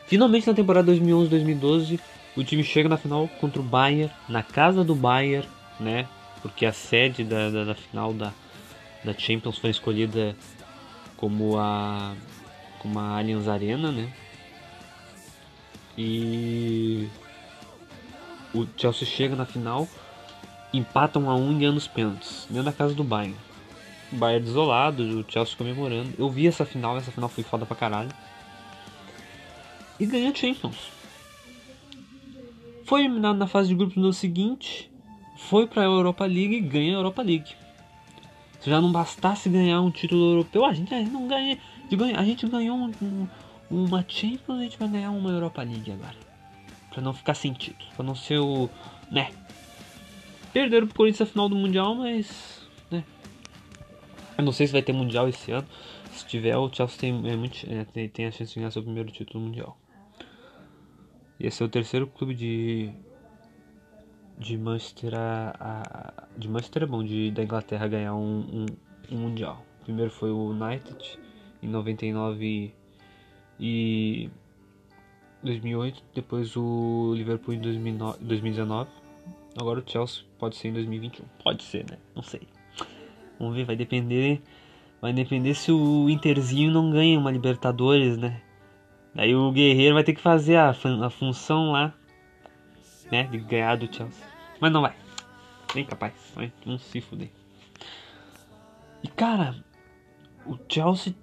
Finalmente 0.08 0.46
na 0.46 0.54
temporada 0.54 0.92
2011-2012 0.92 2.02
o 2.36 2.44
time 2.44 2.64
chega 2.64 2.90
na 2.90 2.98
final 2.98 3.28
contra 3.40 3.62
o 3.62 3.64
Bayern, 3.64 4.12
na 4.28 4.42
casa 4.42 4.84
do 4.84 4.96
Bayern, 4.96 5.48
né? 5.80 6.08
Porque 6.42 6.66
a 6.66 6.74
sede 6.74 7.24
da, 7.24 7.50
da, 7.50 7.64
da 7.66 7.76
final 7.76 8.14
da, 8.14 8.34
da 9.04 9.14
Champions 9.14 9.58
foi 9.58 9.70
escolhida 9.70 10.36
como 11.16 11.58
a, 11.58 12.16
como 12.80 13.00
a 13.00 13.18
Allianz 13.18 13.48
Arena, 13.48 13.92
né? 13.92 14.12
E 15.98 17.08
o 18.54 18.68
Chelsea 18.76 19.08
chega 19.08 19.36
na 19.36 19.46
final, 19.46 19.88
empata 20.74 21.20
um 21.20 21.30
a 21.30 21.36
um 21.36 21.52
e 21.52 21.60
ganha 21.60 21.72
nos 21.72 21.88
pênaltis, 21.88 22.48
dentro 22.50 22.66
da 22.66 22.74
casa 22.74 22.96
do 22.96 23.04
Bayern. 23.04 23.38
O 24.12 24.16
Bayern 24.16 24.46
desolado, 24.46 25.04
o 25.04 25.32
Chelsea 25.32 25.56
comemorando. 25.56 26.14
Eu 26.18 26.30
vi 26.30 26.48
essa 26.48 26.66
final, 26.66 26.98
essa 26.98 27.12
final 27.12 27.30
foi 27.30 27.44
foda 27.44 27.66
pra 27.66 27.76
caralho. 27.76 28.10
E 30.00 30.06
ganha 30.06 30.34
Champions. 30.34 31.03
Foi 32.86 33.02
eliminado 33.02 33.38
na 33.38 33.48
fase 33.48 33.70
de 33.70 33.76
grupos 33.76 33.96
no 33.96 34.12
seguinte, 34.12 34.92
foi 35.38 35.68
pra 35.68 35.84
Europa 35.84 36.26
League 36.26 36.56
e 36.56 36.62
ganha 36.62 36.96
a 36.96 37.00
Europa 37.00 37.22
League. 37.22 37.56
Se 38.60 38.70
já 38.70 38.80
não 38.80 38.92
bastasse 38.92 39.50
ganhar 39.50 39.82
um 39.82 39.92
título 39.92 40.32
europeu, 40.32 40.66
a 40.66 40.74
gente, 40.74 40.94
a 40.94 41.02
não 41.02 41.28
ganha, 41.28 41.58
a 42.18 42.24
gente 42.24 42.48
ganhou 42.48 42.78
um, 42.78 42.92
um, 43.02 43.28
uma 43.70 44.06
Champions, 44.08 44.60
a 44.60 44.64
gente 44.64 44.78
vai 44.78 44.88
ganhar 44.88 45.12
uma 45.12 45.30
Europa 45.30 45.64
League 45.64 45.92
agora. 45.92 46.16
Pra 46.90 47.02
não 47.02 47.14
ficar 47.14 47.34
sem 47.34 47.54
título, 47.54 47.90
pra 47.96 48.06
não 48.06 48.16
ser 48.16 48.40
o, 48.40 48.70
né? 49.12 49.32
Perderam 50.54 50.88
pro 50.88 50.96
Corinthians 50.96 51.28
a 51.28 51.32
final 51.32 51.50
do 51.50 51.56
Mundial, 51.56 51.96
mas, 51.96 52.62
né? 52.92 53.04
Eu 54.38 54.44
não 54.44 54.52
sei 54.52 54.68
se 54.68 54.74
vai 54.74 54.82
ter 54.82 54.94
Mundial 54.94 55.28
esse 55.28 55.52
ano. 55.52 55.68
Se 56.14 56.26
tiver, 56.28 56.56
o 56.56 56.72
Chelsea 56.72 57.00
tem, 57.00 57.30
é 57.30 57.36
muito, 57.36 57.66
é, 57.68 57.86
tem, 57.86 58.08
tem 58.08 58.26
a 58.28 58.32
chance 58.32 58.54
de 58.54 58.60
ganhar 58.60 58.72
seu 58.72 58.84
primeiro 58.84 59.12
título 59.12 59.44
mundial. 59.44 59.78
Esse 61.40 61.62
é 61.64 61.66
o 61.66 61.70
terceiro 61.70 62.08
clube 62.08 62.34
de 62.34 62.92
de 64.38 64.58
Manchester 64.58 65.14
a, 65.16 65.54
a, 65.60 66.24
de 66.38 66.50
Manchester 66.50 66.84
é 66.84 66.86
bom 66.86 67.04
de 67.04 67.32
da 67.32 67.44
Inglaterra 67.44 67.88
ganhar 67.88 68.16
um, 68.16 68.40
um, 68.40 68.66
um, 69.12 69.18
mundial. 69.18 69.64
O 69.82 69.84
primeiro 69.84 70.12
foi 70.12 70.32
o 70.32 70.50
United 70.50 71.20
em 71.62 71.68
99 71.68 72.74
e 73.60 74.30
2008, 75.44 76.04
depois 76.16 76.56
o 76.56 77.14
Liverpool 77.16 77.54
em 77.54 77.60
2009, 77.60 78.18
2019. 78.24 78.90
Agora 79.60 79.80
o 79.80 79.84
Chelsea 79.90 80.24
pode 80.40 80.56
ser 80.56 80.70
em 80.70 80.74
2021. 80.74 81.26
Pode 81.44 81.64
ser, 81.64 81.86
né? 81.90 81.98
Não 82.16 82.24
sei. 82.24 82.42
Vamos 83.40 83.56
ver, 83.56 83.66
vai 83.66 83.76
depender 83.76 84.42
vai 85.04 85.12
depender 85.12 85.54
se 85.54 85.70
o 85.70 86.10
Interzinho 86.10 86.72
não 86.72 86.90
ganha 86.90 87.20
uma 87.20 87.30
Libertadores, 87.30 88.18
né? 88.18 88.42
Daí 89.16 89.36
o 89.36 89.52
Guerreiro 89.52 89.96
vai 89.96 90.04
ter 90.04 90.14
que 90.14 90.22
fazer 90.22 90.56
a, 90.56 90.72
a 90.72 91.10
função 91.10 91.72
lá, 91.72 91.94
né? 93.12 93.24
De 93.26 93.38
ganhar 93.38 93.78
do 93.78 93.94
Chelsea. 93.94 94.26
Mas 94.60 94.72
não 94.72 94.82
vai. 94.82 94.96
Nem 95.76 95.86
capaz. 95.86 96.14
Vai 96.36 96.52
não 96.66 96.78
se 96.78 97.00
fuder. 97.00 97.30
E 99.04 99.08
cara, 99.08 99.56
o 100.46 100.58
Chelsea 100.68 101.14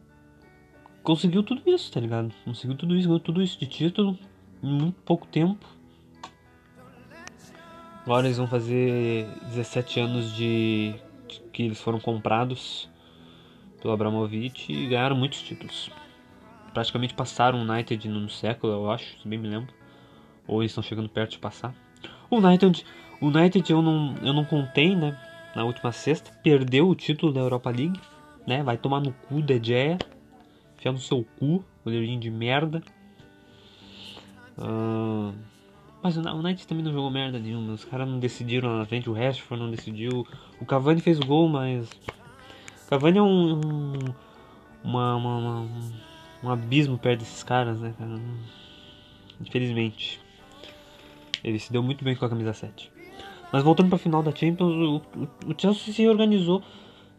conseguiu 1.03 1.43
tudo 1.43 1.63
isso, 1.69 1.91
tá 1.91 1.99
ligado? 1.99 2.33
Conseguiu 2.45 2.77
tudo 2.77 2.97
isso, 2.97 3.09
ganhou 3.09 3.21
tudo 3.21 3.43
isso 3.43 3.59
de 3.59 3.67
título 3.67 4.19
em 4.63 4.73
muito 4.73 5.01
pouco 5.03 5.27
tempo. 5.27 5.67
Agora 8.03 8.27
eles 8.27 8.39
vão 8.39 8.47
fazer 8.47 9.27
17 9.49 10.01
anos 10.01 10.35
de 10.35 10.95
que 11.53 11.63
eles 11.63 11.81
foram 11.81 12.01
comprados 12.01 12.89
pelo 13.81 13.95
Abramovich 13.95 14.73
e 14.73 14.87
ganharam 14.89 15.17
muitos 15.17 15.43
títulos 15.43 15.91
praticamente 16.73 17.15
passaram 17.15 17.59
o 17.59 17.63
United 17.63 18.09
no 18.09 18.29
século, 18.29 18.73
eu 18.73 18.91
acho, 18.91 19.19
se 19.21 19.29
bem 19.29 19.39
me 19.39 19.49
lembro. 19.49 19.73
Ou 20.47 20.63
eles 20.63 20.73
estão 20.73 20.83
chegando 20.83 21.09
perto 21.09 21.33
de 21.33 21.39
passar. 21.39 21.75
O 22.31 22.37
United, 22.37 22.85
o 23.21 23.27
United 23.27 23.71
eu 23.71 23.83
não, 23.83 24.15
eu 24.23 24.33
não 24.33 24.45
contei, 24.45 24.95
né? 24.95 25.17
Na 25.55 25.65
última 25.65 25.93
sexta, 25.93 26.31
perdeu 26.43 26.89
o 26.89 26.95
título 26.95 27.33
da 27.33 27.41
Europa 27.41 27.71
League, 27.71 28.01
né? 28.47 28.63
Vai 28.63 28.77
tomar 28.77 29.01
no 29.01 29.13
cu 29.13 29.43
da 29.43 29.59
Gea. 29.59 29.99
Enfiar 30.79 30.93
no 30.93 30.99
seu 30.99 31.25
cu, 31.39 31.65
goleirinho 31.85 32.21
de 32.21 32.31
merda. 32.31 32.83
Uh, 34.57 35.35
mas 36.03 36.17
o 36.17 36.21
United 36.21 36.67
também 36.67 36.85
não 36.85 36.93
jogou 36.93 37.11
merda 37.11 37.39
nenhuma. 37.39 37.75
Os 37.75 37.85
caras 37.85 38.09
não 38.09 38.19
decidiram 38.19 38.71
lá 38.71 38.79
na 38.79 38.87
frente, 38.87 39.11
o 39.11 39.13
Rashford 39.13 39.63
não 39.63 39.71
decidiu. 39.71 40.27
O 40.61 40.65
Cavani 40.65 41.01
fez 41.01 41.19
gol, 41.19 41.49
mas. 41.49 41.91
Cavani 42.89 43.19
é 43.19 43.23
um. 43.23 43.61
um 43.61 43.93
uma, 44.83 45.15
uma, 45.15 45.37
uma 45.37 45.69
um 46.43 46.51
abismo 46.51 46.99
perto 46.99 47.21
desses 47.21 47.43
caras, 47.43 47.79
né, 47.79 47.95
cara? 47.99 48.21
Infelizmente. 49.41 50.21
Ele 51.43 51.59
se 51.59 51.73
deu 51.73 51.83
muito 51.83 52.05
bem 52.05 52.15
com 52.15 52.25
a 52.25 52.29
camisa 52.29 52.53
7. 52.53 52.91
Mas 53.53 53.63
voltando 53.63 53.89
para 53.89 53.97
a 53.97 53.99
final 53.99 54.23
da 54.23 54.35
Champions, 54.35 54.73
o, 54.73 54.97
o, 55.19 55.51
o, 55.51 55.55
Chelsea 55.59 55.93
se 55.93 56.07
organizou, 56.07 56.63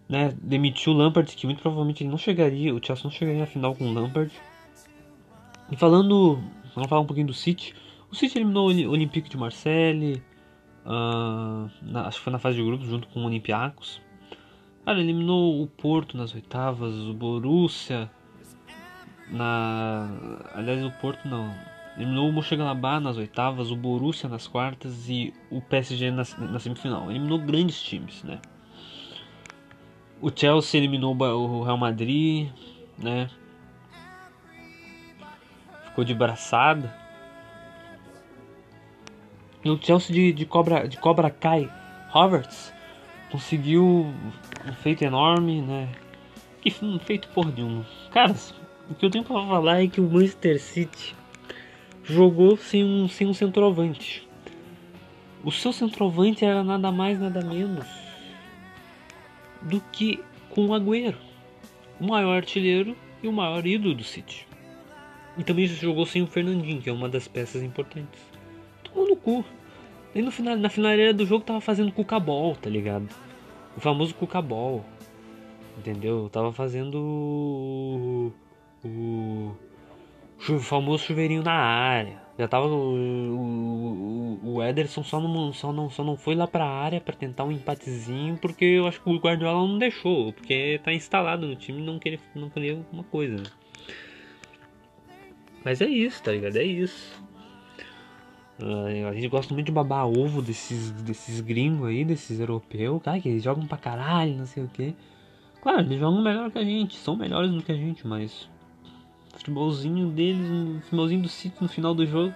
né? 0.07 0.33
Demitiu 0.41 0.93
o 0.93 0.95
Lampard, 0.95 1.35
que 1.35 1.45
muito 1.45 1.61
provavelmente 1.61 2.03
ele 2.03 2.09
não 2.09 2.17
chegaria, 2.17 2.73
o 2.73 2.83
Chelsea 2.83 3.03
não 3.03 3.11
chegaria 3.11 3.41
na 3.41 3.47
final 3.47 3.75
com 3.75 3.85
o 3.85 3.93
Lampard. 3.93 4.31
E 5.71 5.75
falando, 5.75 6.39
vamos 6.75 6.89
falar 6.89 7.01
um 7.01 7.05
pouquinho 7.05 7.27
do 7.27 7.33
City. 7.33 7.73
O 8.11 8.15
City 8.15 8.37
eliminou 8.37 8.69
o 8.69 8.89
Olympique 8.91 9.29
de 9.29 9.37
Marseille, 9.37 10.21
uh, 10.85 11.69
na, 11.81 12.07
acho 12.07 12.17
que 12.17 12.23
foi 12.23 12.33
na 12.33 12.39
fase 12.39 12.57
de 12.57 12.63
grupos 12.63 12.87
junto 12.87 13.07
com 13.09 13.21
o 13.21 13.25
Olympiacos. 13.25 14.01
Cara, 14.85 14.99
eliminou 14.99 15.61
o 15.61 15.67
Porto 15.67 16.17
nas 16.17 16.33
oitavas, 16.33 16.95
o 16.95 17.13
Borussia 17.13 18.09
na. 19.31 20.09
Aliás, 20.53 20.83
o 20.83 20.91
Porto 20.91 21.27
não. 21.27 21.53
Eliminou 21.97 22.29
o 22.29 22.33
Mönchengladbach 22.33 23.03
nas 23.03 23.17
oitavas, 23.17 23.69
o 23.69 23.75
Borussia 23.75 24.29
nas 24.29 24.47
quartas 24.47 25.09
e 25.09 25.33
o 25.49 25.61
PSG 25.61 26.09
na, 26.09 26.23
na 26.37 26.59
semifinal. 26.59 27.09
Eliminou 27.09 27.37
grandes 27.39 27.81
times, 27.81 28.23
né? 28.23 28.39
O 30.21 30.31
Chelsea 30.33 30.79
eliminou 30.79 31.15
o 31.15 31.63
Real 31.63 31.77
Madrid, 31.77 32.49
né? 32.97 33.29
Ficou 35.85 36.03
de 36.03 36.13
braçada. 36.13 36.95
E 39.63 39.69
o 39.69 39.79
Chelsea 39.81 40.15
de, 40.15 40.31
de 40.31 40.45
cobra 40.45 40.87
de 40.87 40.97
cobra 40.97 41.29
Kai 41.29 41.69
Roberts 42.09 42.73
conseguiu 43.31 44.13
um 44.65 44.73
feito 44.73 45.03
enorme, 45.03 45.61
né? 45.61 45.89
Que 46.61 46.71
feito 46.99 47.27
por 47.29 47.51
nenhum. 47.51 47.83
Cara, 48.11 48.35
o 48.91 48.93
que 48.93 49.05
eu 49.05 49.09
tenho 49.09 49.23
para 49.23 49.47
falar 49.47 49.81
é 49.81 49.87
que 49.87 50.01
o 50.01 50.09
Manchester 50.09 50.61
City 50.61 51.15
jogou 52.03 52.57
sem 52.57 52.83
um, 52.83 53.07
sem 53.07 53.25
um 53.25 53.33
centroavante. 53.33 54.27
O 55.45 55.51
seu 55.51 55.71
centroavante 55.71 56.43
era 56.43 56.61
nada 56.61 56.91
mais, 56.91 57.17
nada 57.17 57.41
menos 57.41 57.87
do 59.61 59.79
que 59.93 60.21
com 60.49 60.67
o 60.67 60.73
Agüero, 60.73 61.17
o 62.01 62.05
maior 62.05 62.35
artilheiro 62.35 62.97
e 63.23 63.29
o 63.29 63.31
maior 63.31 63.65
ídolo 63.65 63.95
do 63.95 64.03
City. 64.03 64.45
E 65.37 65.43
também 65.43 65.67
jogou 65.67 66.05
sem 66.05 66.21
o 66.21 66.27
Fernandinho, 66.27 66.81
que 66.81 66.89
é 66.89 66.93
uma 66.93 67.07
das 67.07 67.29
peças 67.29 67.63
importantes. 67.63 68.19
Tomou 68.83 69.07
no 69.07 69.15
cu. 69.15 69.45
E 70.13 70.21
no 70.21 70.31
final, 70.31 70.57
na 70.57 70.67
finaleira 70.67 71.13
do 71.13 71.25
jogo 71.25 71.45
tava 71.45 71.61
fazendo 71.61 71.93
cucabol, 71.93 72.57
tá 72.57 72.69
ligado? 72.69 73.07
O 73.77 73.79
famoso 73.79 74.13
cucabol. 74.15 74.83
Entendeu? 75.77 76.27
Tava 76.29 76.51
fazendo 76.51 78.33
o, 78.83 79.55
famoso 80.59 81.03
chuveirinho 81.05 81.43
na 81.43 81.53
área. 81.53 82.21
Já 82.37 82.47
tava 82.47 82.67
o, 82.67 84.39
o, 84.43 84.55
o 84.55 84.63
Ederson 84.63 85.03
só 85.03 85.19
não, 85.19 85.53
só, 85.53 85.71
não, 85.71 85.89
só 85.89 86.03
não 86.03 86.17
foi 86.17 86.33
lá 86.33 86.47
pra 86.47 86.65
área 86.65 86.99
para 86.99 87.13
tentar 87.13 87.43
um 87.43 87.51
empatezinho 87.51 88.37
porque 88.37 88.65
eu 88.65 88.87
acho 88.87 89.01
que 89.01 89.09
o 89.09 89.19
Guardiola 89.19 89.67
não 89.67 89.77
deixou, 89.77 90.33
porque 90.33 90.79
tá 90.83 90.91
instalado 90.91 91.45
no 91.45 91.55
time 91.55 91.81
não 91.81 91.99
queria, 91.99 92.19
não 92.33 92.49
queria 92.49 92.73
alguma 92.73 93.03
coisa. 93.03 93.37
Né? 93.37 93.43
Mas 95.63 95.81
é 95.81 95.87
isso, 95.87 96.23
tá 96.23 96.31
ligado? 96.31 96.55
É 96.57 96.63
isso. 96.63 97.21
Uh, 98.59 99.07
a 99.07 99.13
gente 99.13 99.27
gosta 99.27 99.53
muito 99.53 99.67
de 99.67 99.71
babar 99.71 100.07
ovo 100.07 100.41
desses, 100.41 100.91
desses 100.91 101.41
gringos 101.41 101.89
aí, 101.89 102.05
desses 102.05 102.39
europeus, 102.39 103.01
cara, 103.01 103.19
que 103.19 103.29
eles 103.29 103.43
jogam 103.43 103.65
pra 103.65 103.77
caralho, 103.77 104.35
não 104.35 104.45
sei 104.45 104.63
o 104.63 104.67
que. 104.67 104.95
Claro, 105.61 105.81
eles 105.81 105.99
jogam 105.99 106.21
melhor 106.21 106.51
que 106.51 106.59
a 106.59 106.63
gente, 106.63 106.95
são 106.95 107.15
melhores 107.15 107.51
do 107.51 107.61
que 107.61 107.71
a 107.71 107.75
gente, 107.75 108.05
mas 108.05 108.49
futebolzinho 109.33 110.09
deles, 110.09 110.49
um 110.49 110.81
futebolzinho 110.81 111.21
do 111.21 111.29
City 111.29 111.55
no 111.61 111.67
final 111.67 111.93
do 111.93 112.05
jogo, 112.05 112.33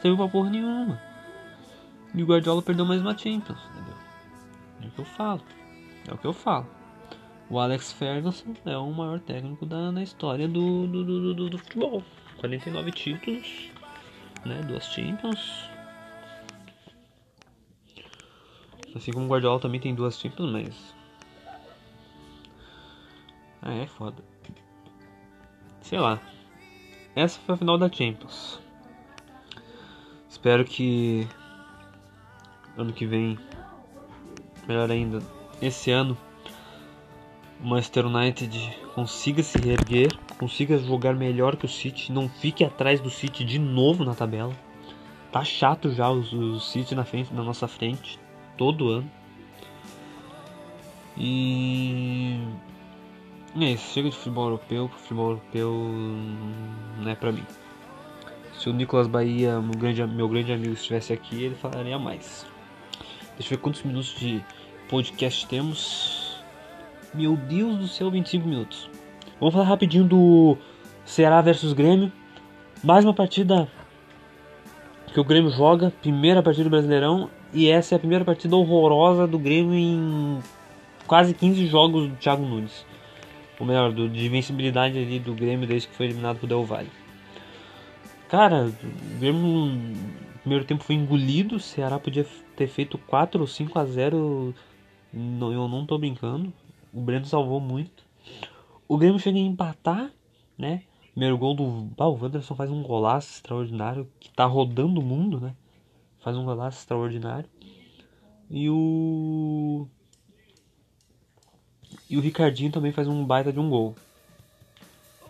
serviu 0.00 0.16
pra 0.16 0.28
porra 0.28 0.50
nenhuma. 0.50 1.00
E 2.14 2.22
o 2.22 2.26
Guardiola 2.26 2.62
perdeu 2.62 2.84
mais 2.84 3.00
uma 3.00 3.16
Champions, 3.16 3.58
entendeu? 3.70 3.94
É 4.82 4.86
o 4.86 4.90
que 4.90 4.98
eu 4.98 5.04
falo. 5.04 5.42
É 6.08 6.14
o 6.14 6.18
que 6.18 6.26
eu 6.26 6.32
falo. 6.32 6.66
O 7.48 7.58
Alex 7.58 7.92
Ferguson 7.92 8.54
é 8.64 8.76
o 8.76 8.90
maior 8.92 9.20
técnico 9.20 9.66
da, 9.66 9.92
na 9.92 10.02
história 10.02 10.48
do, 10.48 10.86
do, 10.86 11.04
do, 11.04 11.34
do, 11.34 11.50
do 11.50 11.58
futebol. 11.58 12.02
49 12.38 12.92
títulos, 12.92 13.70
né? 14.44 14.62
Duas 14.62 14.84
Champions. 14.86 15.68
Assim 18.94 19.12
como 19.12 19.26
o 19.26 19.28
Guardiola 19.28 19.60
também 19.60 19.80
tem 19.80 19.94
duas 19.94 20.18
Champions, 20.18 20.50
mas. 20.50 20.94
É, 23.62 23.82
é 23.82 23.86
foda 23.86 24.39
sei 25.80 25.98
lá. 25.98 26.20
Essa 27.14 27.38
foi 27.40 27.54
a 27.54 27.58
final 27.58 27.76
da 27.76 27.90
Champions. 27.90 28.60
Espero 30.28 30.64
que 30.64 31.26
ano 32.76 32.92
que 32.92 33.04
vem, 33.04 33.38
melhor 34.66 34.90
ainda, 34.90 35.20
esse 35.60 35.90
ano, 35.90 36.16
o 37.62 37.66
Manchester 37.66 38.06
United 38.06 38.78
consiga 38.94 39.42
se 39.42 39.58
reerguer, 39.58 40.16
consiga 40.38 40.78
jogar 40.78 41.14
melhor 41.14 41.56
que 41.56 41.66
o 41.66 41.68
City, 41.68 42.10
não 42.10 42.28
fique 42.28 42.64
atrás 42.64 43.00
do 43.00 43.10
City 43.10 43.44
de 43.44 43.58
novo 43.58 44.04
na 44.04 44.14
tabela. 44.14 44.54
Tá 45.30 45.44
chato 45.44 45.92
já 45.92 46.08
os 46.10 46.70
City 46.70 46.94
na 46.94 47.04
frente, 47.04 47.34
na 47.34 47.42
nossa 47.42 47.68
frente, 47.68 48.18
todo 48.56 48.88
ano. 48.88 49.10
E 51.16 52.40
é 53.56 53.72
isso, 53.72 53.92
chega 53.92 54.08
de 54.08 54.16
futebol 54.16 54.44
europeu, 54.44 54.88
futebol 54.88 55.30
europeu 55.30 55.72
não 56.98 57.10
é 57.10 57.14
pra 57.14 57.32
mim. 57.32 57.44
Se 58.56 58.68
o 58.68 58.72
Nicolas 58.72 59.08
Bahia, 59.08 59.60
meu 59.60 59.72
grande, 59.72 60.06
meu 60.06 60.28
grande 60.28 60.52
amigo, 60.52 60.72
estivesse 60.72 61.12
aqui, 61.12 61.44
ele 61.44 61.54
falaria 61.56 61.98
mais. 61.98 62.46
Deixa 63.36 63.54
eu 63.54 63.56
ver 63.56 63.62
quantos 63.62 63.82
minutos 63.82 64.14
de 64.18 64.44
podcast 64.88 65.46
temos. 65.46 66.40
Meu 67.12 67.36
Deus 67.36 67.78
do 67.78 67.88
céu, 67.88 68.10
25 68.10 68.46
minutos. 68.46 68.88
Vamos 69.40 69.54
falar 69.54 69.66
rapidinho 69.66 70.04
do 70.04 70.56
Ceará 71.04 71.40
versus 71.40 71.72
Grêmio. 71.72 72.12
Mais 72.84 73.04
uma 73.04 73.14
partida 73.14 73.66
que 75.12 75.18
o 75.18 75.24
Grêmio 75.24 75.50
joga, 75.50 75.92
primeira 76.02 76.42
partida 76.42 76.64
do 76.64 76.70
Brasileirão, 76.70 77.30
e 77.52 77.68
essa 77.68 77.94
é 77.94 77.96
a 77.96 77.98
primeira 77.98 78.24
partida 78.24 78.54
horrorosa 78.54 79.26
do 79.26 79.38
Grêmio 79.38 79.74
em 79.74 80.38
quase 81.06 81.34
15 81.34 81.66
jogos 81.66 82.08
do 82.08 82.14
Thiago 82.16 82.44
Nunes 82.44 82.88
ou 83.60 83.66
melhor, 83.66 83.92
do, 83.92 84.08
de 84.08 84.26
invencibilidade 84.26 84.98
ali 84.98 85.20
do 85.20 85.34
Grêmio 85.34 85.68
desde 85.68 85.86
que 85.86 85.94
foi 85.94 86.06
eliminado 86.06 86.38
pro 86.38 86.48
Del 86.48 86.64
Valle. 86.64 86.90
Cara, 88.28 88.66
o 88.68 89.18
Grêmio 89.18 89.42
no 89.42 90.40
primeiro 90.40 90.64
tempo 90.64 90.82
foi 90.82 90.94
engolido, 90.94 91.56
o 91.56 91.60
Ceará 91.60 91.98
podia 91.98 92.26
ter 92.56 92.66
feito 92.66 92.96
4 92.96 93.40
ou 93.40 93.46
5 93.46 93.78
a 93.78 93.84
0, 93.84 94.54
não, 95.12 95.52
eu 95.52 95.68
não 95.68 95.84
tô 95.84 95.98
brincando. 95.98 96.52
O 96.92 97.00
Breno 97.00 97.26
salvou 97.26 97.60
muito. 97.60 98.04
O 98.88 98.96
Grêmio 98.96 99.20
chega 99.20 99.36
a 99.38 99.40
empatar, 99.40 100.10
né? 100.56 100.82
Primeiro 101.12 101.36
gol 101.36 101.54
do. 101.54 101.90
Ah, 101.98 102.08
o 102.08 102.20
Wanderson 102.20 102.54
faz 102.54 102.70
um 102.70 102.82
golaço 102.82 103.34
extraordinário, 103.34 104.08
que 104.18 104.30
tá 104.30 104.44
rodando 104.46 105.00
o 105.00 105.04
mundo, 105.04 105.38
né? 105.38 105.54
Faz 106.20 106.36
um 106.36 106.44
golaço 106.44 106.78
extraordinário. 106.78 107.48
E 108.48 108.68
o. 108.70 109.86
E 112.10 112.16
o 112.18 112.20
Ricardinho 112.20 112.72
também 112.72 112.90
faz 112.90 113.06
um 113.06 113.24
baita 113.24 113.52
de 113.52 113.60
um 113.60 113.70
gol. 113.70 113.94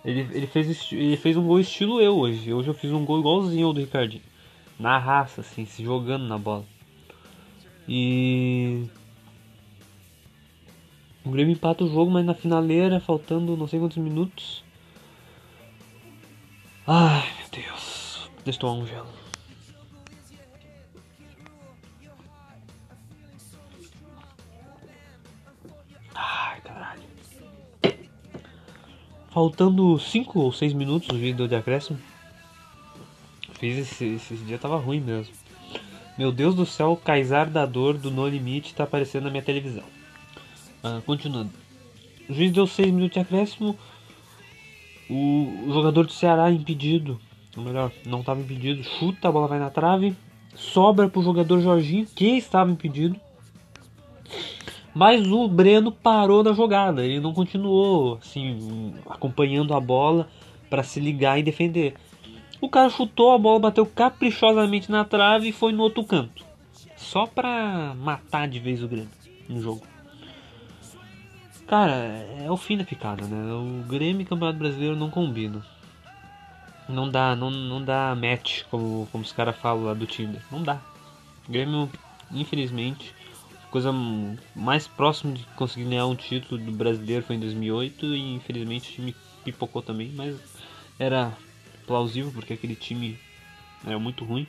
Ele, 0.02 0.20
ele, 0.32 0.46
fez, 0.46 0.90
ele 0.90 1.16
fez 1.18 1.36
um 1.36 1.46
gol 1.46 1.60
estilo 1.60 2.00
eu 2.00 2.16
hoje. 2.16 2.54
Hoje 2.54 2.68
eu 2.68 2.74
fiz 2.74 2.90
um 2.90 3.04
gol 3.04 3.20
igualzinho 3.20 3.66
ao 3.66 3.72
do 3.74 3.80
Ricardinho. 3.80 4.22
Na 4.78 4.96
raça, 4.96 5.42
assim, 5.42 5.66
se 5.66 5.84
jogando 5.84 6.26
na 6.26 6.38
bola. 6.38 6.64
E. 7.86 8.86
O 11.22 11.30
Grêmio 11.30 11.52
empata 11.52 11.84
o 11.84 11.92
jogo, 11.92 12.10
mas 12.10 12.24
na 12.24 12.32
finaleira, 12.32 12.98
faltando 12.98 13.58
não 13.58 13.68
sei 13.68 13.78
quantos 13.78 13.98
minutos. 13.98 14.64
Ai, 16.86 17.28
meu 17.38 17.62
Deus. 17.62 18.30
Deixa 18.42 18.56
eu 18.56 18.60
tomar 18.60 18.72
um 18.82 18.86
gelo. 18.86 19.19
Faltando 29.30 29.96
5 29.96 30.40
ou 30.40 30.52
6 30.52 30.72
minutos 30.72 31.08
o 31.08 31.14
vídeo 31.14 31.46
de 31.46 31.54
acréscimo. 31.54 31.98
Fiz 33.60 33.78
esse, 33.78 34.04
esse 34.04 34.34
dia 34.38 34.58
tava 34.58 34.76
ruim 34.76 35.00
mesmo. 35.00 35.32
Meu 36.18 36.32
Deus 36.32 36.54
do 36.54 36.66
céu, 36.66 36.92
o 36.92 36.96
Kaysar 36.96 37.48
da 37.48 37.64
dor 37.64 37.96
do 37.96 38.10
No 38.10 38.26
Limite 38.26 38.74
tá 38.74 38.84
aparecendo 38.84 39.24
na 39.24 39.30
minha 39.30 39.42
televisão. 39.42 39.84
Ah, 40.82 41.00
continuando. 41.06 41.50
O 42.28 42.34
juiz 42.34 42.50
deu 42.50 42.66
6 42.66 42.92
minutos 42.92 43.14
de 43.14 43.20
acréscimo. 43.20 43.78
O, 45.08 45.64
o 45.66 45.72
jogador 45.72 46.06
do 46.06 46.12
Ceará 46.12 46.50
impedido, 46.50 47.20
ou 47.56 47.62
melhor, 47.62 47.92
não 48.04 48.20
estava 48.20 48.40
impedido, 48.40 48.82
chuta, 48.82 49.28
a 49.28 49.32
bola 49.32 49.46
vai 49.46 49.60
na 49.60 49.70
trave. 49.70 50.16
Sobra 50.56 51.08
pro 51.08 51.22
jogador 51.22 51.60
Jorginho, 51.60 52.06
que 52.06 52.36
estava 52.36 52.70
impedido. 52.70 53.18
Mas 54.94 55.26
o 55.26 55.48
Breno 55.48 55.92
parou 55.92 56.42
na 56.42 56.52
jogada, 56.52 57.04
ele 57.04 57.20
não 57.20 57.32
continuou 57.32 58.18
assim 58.20 58.94
acompanhando 59.08 59.72
a 59.72 59.80
bola 59.80 60.28
para 60.68 60.82
se 60.82 60.98
ligar 60.98 61.38
e 61.38 61.42
defender. 61.42 61.94
O 62.60 62.68
cara 62.68 62.90
chutou 62.90 63.32
a 63.32 63.38
bola, 63.38 63.60
bateu 63.60 63.86
caprichosamente 63.86 64.90
na 64.90 65.04
trave 65.04 65.48
e 65.48 65.52
foi 65.52 65.72
no 65.72 65.82
outro 65.82 66.04
canto. 66.04 66.44
Só 66.96 67.26
pra 67.26 67.94
matar 67.96 68.46
de 68.46 68.58
vez 68.58 68.82
o 68.82 68.88
Grêmio 68.88 69.10
no 69.48 69.60
jogo. 69.60 69.82
Cara, 71.66 71.94
é 72.44 72.50
o 72.50 72.56
fim 72.56 72.76
da 72.76 72.84
picada, 72.84 73.24
né? 73.26 73.52
O 73.52 73.86
Grêmio 73.88 74.22
e 74.22 74.24
o 74.24 74.26
Campeonato 74.26 74.58
Brasileiro 74.58 74.96
não 74.96 75.08
combinam. 75.08 75.62
Não 76.88 77.08
dá, 77.08 77.36
não, 77.36 77.50
não 77.50 77.82
dá 77.82 78.14
match, 78.14 78.64
como, 78.70 79.08
como 79.12 79.22
os 79.22 79.32
caras 79.32 79.56
falam 79.56 79.84
lá 79.84 79.94
do 79.94 80.04
Tinder. 80.04 80.42
Não 80.50 80.62
dá. 80.62 80.80
O 81.48 81.52
Grêmio, 81.52 81.88
infelizmente, 82.32 83.14
coisa 83.70 83.92
mais 84.54 84.88
próxima 84.88 85.32
de 85.32 85.44
conseguir 85.56 85.88
ganhar 85.88 86.06
um 86.06 86.16
título 86.16 86.60
do 86.60 86.72
brasileiro 86.72 87.24
foi 87.24 87.36
em 87.36 87.40
2008 87.40 88.06
e 88.06 88.34
infelizmente 88.34 88.90
o 88.90 88.94
time 88.94 89.16
pipocou 89.44 89.80
também, 89.80 90.10
mas 90.14 90.36
era 90.98 91.32
plausível 91.86 92.32
porque 92.32 92.52
aquele 92.52 92.74
time 92.74 93.16
era 93.86 93.98
muito 93.98 94.24
ruim. 94.24 94.46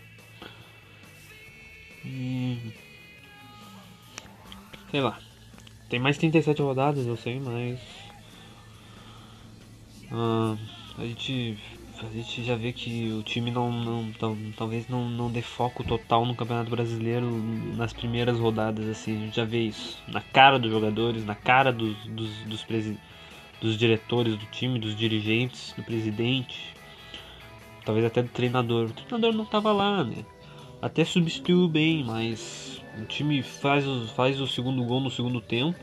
E 2.03 2.57
sei 4.89 5.01
lá. 5.01 5.17
Tem 5.87 5.99
mais 5.99 6.17
37 6.17 6.61
rodadas, 6.61 7.05
eu 7.05 7.17
sei, 7.17 7.39
mas 7.39 7.79
uh, 10.11 10.57
a 10.97 11.05
gente 11.05 11.57
a 12.07 12.09
gente 12.09 12.43
já 12.43 12.55
vê 12.55 12.71
que 12.73 13.11
o 13.11 13.21
time 13.21 13.51
não, 13.51 13.71
não 13.71 14.11
talvez 14.57 14.87
não, 14.87 15.07
não 15.09 15.31
dê 15.31 15.41
foco 15.41 15.83
total 15.83 16.25
no 16.25 16.35
Campeonato 16.35 16.69
Brasileiro 16.69 17.29
nas 17.75 17.93
primeiras 17.93 18.39
rodadas, 18.39 18.87
assim, 18.87 19.15
a 19.15 19.19
gente 19.25 19.35
já 19.35 19.45
vê 19.45 19.59
isso 19.59 20.01
na 20.07 20.21
cara 20.21 20.57
dos 20.57 20.71
jogadores, 20.71 21.23
na 21.25 21.35
cara 21.35 21.71
dos, 21.71 21.95
dos, 22.07 22.29
dos, 22.45 22.65
dos 23.61 23.77
diretores 23.77 24.35
do 24.35 24.45
time, 24.47 24.79
dos 24.79 24.95
dirigentes, 24.95 25.73
do 25.77 25.83
presidente, 25.83 26.73
talvez 27.85 28.05
até 28.05 28.23
do 28.23 28.29
treinador. 28.29 28.89
O 28.89 28.93
treinador 28.93 29.33
não 29.33 29.43
estava 29.43 29.71
lá, 29.71 30.03
né? 30.03 30.25
Até 30.81 31.05
substituiu 31.05 31.67
bem, 31.67 32.03
mas 32.03 32.81
o 32.97 33.05
time 33.05 33.43
faz, 33.43 33.85
faz 34.15 34.41
o 34.41 34.47
segundo 34.47 34.83
gol 34.83 34.99
no 34.99 35.11
segundo 35.11 35.39
tempo, 35.39 35.79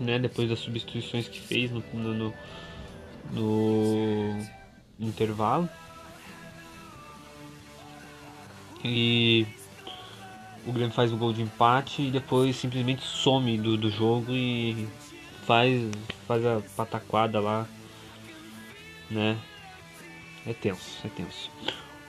né? 0.00 0.18
Depois 0.18 0.48
das 0.48 0.58
substituições 0.58 1.28
que 1.28 1.38
fez 1.38 1.70
no, 1.70 1.82
no 1.94 2.34
no 3.32 4.38
intervalo. 5.00 5.68
E 8.84 9.46
o 10.66 10.72
Grêmio 10.72 10.92
faz 10.92 11.12
o 11.12 11.16
gol 11.16 11.32
de 11.32 11.42
empate 11.42 12.02
e 12.02 12.10
depois 12.10 12.56
simplesmente 12.56 13.02
some 13.02 13.56
do, 13.58 13.76
do 13.76 13.90
jogo 13.90 14.32
e 14.32 14.88
faz, 15.46 15.90
faz 16.26 16.44
a 16.44 16.62
pataquada 16.76 17.40
lá, 17.40 17.66
né? 19.10 19.38
É 20.46 20.52
tenso, 20.52 20.98
é 21.04 21.08
tenso. 21.08 21.50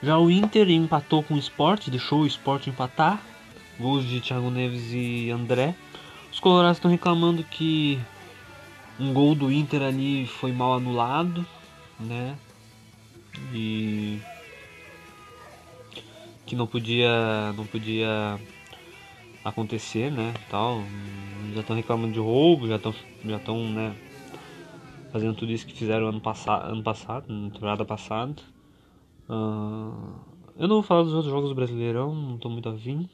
Já 0.02 0.18
o 0.18 0.30
Inter 0.30 0.68
empatou 0.70 1.22
com 1.22 1.34
o 1.34 1.38
Sport, 1.38 1.88
deixou 1.88 2.20
o 2.20 2.26
Sport 2.26 2.66
empatar. 2.66 3.22
Gols 3.78 4.04
de 4.04 4.20
Thiago 4.20 4.50
Neves 4.50 4.92
e 4.92 5.30
André. 5.30 5.74
Os 6.30 6.38
colorados 6.38 6.76
estão 6.76 6.90
reclamando 6.90 7.42
que 7.42 7.98
um 8.98 9.12
gol 9.12 9.34
do 9.34 9.50
Inter 9.50 9.82
ali 9.82 10.26
foi 10.26 10.52
mal 10.52 10.74
anulado, 10.74 11.44
né? 11.98 12.36
E 13.52 14.18
que 16.46 16.54
não 16.54 16.66
podia 16.66 17.52
não 17.56 17.66
podia 17.66 18.38
acontecer, 19.44 20.10
né? 20.10 20.32
Tal, 20.48 20.82
já 21.52 21.60
estão 21.60 21.76
reclamando 21.76 22.12
de 22.12 22.18
roubo, 22.18 22.68
já 22.68 22.76
estão 22.76 22.94
já 23.24 23.36
estão, 23.36 23.70
né, 23.70 23.94
fazendo 25.10 25.34
tudo 25.34 25.52
isso 25.52 25.66
que 25.66 25.72
fizeram 25.72 26.08
ano 26.08 26.20
passado, 26.20 26.72
ano 26.72 26.82
passado, 26.82 27.32
na 27.32 27.50
temporada 27.50 27.84
passada. 27.84 28.34
Uh, 29.28 30.20
eu 30.56 30.68
não 30.68 30.76
vou 30.76 30.82
falar 30.82 31.02
dos 31.02 31.14
outros 31.14 31.32
jogos 31.32 31.48
do 31.48 31.54
Brasileirão, 31.54 32.14
não 32.14 32.34
estou 32.36 32.50
muito 32.50 32.68
afim. 32.68 33.08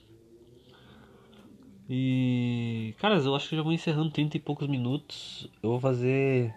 E. 1.92 2.94
Caras, 2.98 3.26
eu 3.26 3.34
acho 3.34 3.48
que 3.48 3.56
já 3.56 3.62
vou 3.62 3.72
encerrando 3.72 4.12
30 4.12 4.36
e 4.36 4.40
poucos 4.40 4.68
minutos. 4.68 5.50
Eu 5.60 5.70
vou 5.70 5.80
fazer. 5.80 6.54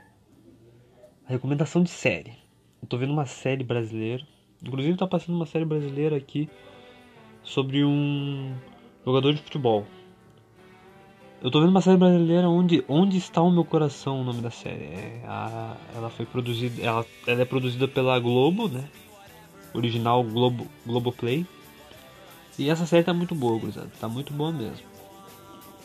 A 1.27 1.31
recomendação 1.31 1.81
de 1.81 1.89
série. 1.89 2.34
Eu 2.79 2.88
tô 2.88 2.99
vendo 2.99 3.11
uma 3.11 3.25
série 3.25 3.63
brasileira. 3.63 4.23
Inclusive 4.61 4.95
tá 4.95 5.07
passando 5.07 5.36
uma 5.36 5.47
série 5.47 5.65
brasileira 5.65 6.15
aqui 6.15 6.47
sobre 7.41 7.84
um 7.84 8.53
jogador 9.03 9.34
de 9.34 9.41
futebol. 9.41 9.88
Eu 11.41 11.49
tô 11.49 11.59
vendo 11.59 11.71
uma 11.71 11.81
série 11.81 11.97
brasileira 11.97 12.47
onde 12.47 12.86
Onde 12.88 13.17
está 13.17 13.41
o 13.41 13.49
meu 13.49 13.65
coração, 13.65 14.21
o 14.21 14.23
nome 14.23 14.39
da 14.39 14.51
série. 14.51 14.84
É, 14.84 15.23
a, 15.25 15.75
ela 15.95 16.11
foi 16.11 16.27
produzida, 16.27 16.79
ela, 16.79 17.05
ela 17.25 17.41
é 17.41 17.45
produzida 17.45 17.88
pela 17.88 18.19
Globo, 18.19 18.67
né? 18.67 18.88
Original 19.73 20.23
Globo 20.23 20.67
Globoplay. 20.86 21.43
E 22.59 22.69
essa 22.69 22.86
série 22.86 23.03
tá 23.03 23.15
muito 23.15 23.34
boa, 23.34 23.57
gurizada. 23.57 23.89
Tá 23.99 24.07
muito 24.07 24.31
boa 24.31 24.51
mesmo. 24.51 24.92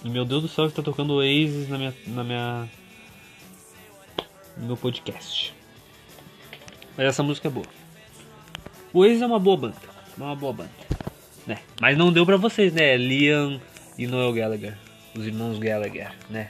Meu 0.05 0.25
Deus 0.25 0.43
do 0.43 0.49
céu, 0.49 0.67
está 0.67 0.81
tocando 0.81 1.15
Oasis 1.15 1.69
na 1.69 1.77
minha, 1.77 1.95
na 2.07 2.23
minha, 2.23 2.69
no 4.57 4.67
meu 4.67 4.77
podcast. 4.77 5.53
Mas 6.97 7.07
essa 7.07 7.23
música 7.23 7.49
é 7.49 7.51
boa. 7.51 7.67
O 8.93 9.01
Oasis 9.01 9.23
é 9.23 9.27
uma 9.27 9.41
boa 9.41 9.57
banda. 9.57 9.77
uma 10.17 10.37
boa 10.37 10.53
banda. 10.53 10.71
Né? 11.47 11.59
Mas 11.81 11.99
não 11.99 12.13
deu 12.13 12.25
pra 12.25 12.37
vocês, 12.37 12.73
né? 12.73 12.97
Liam 12.97 13.61
e 13.99 14.07
Noel 14.07 14.33
Gallagher. 14.33 14.79
Os 15.17 15.27
irmãos 15.27 15.59
Gallagher, 15.59 16.13
né? 16.31 16.49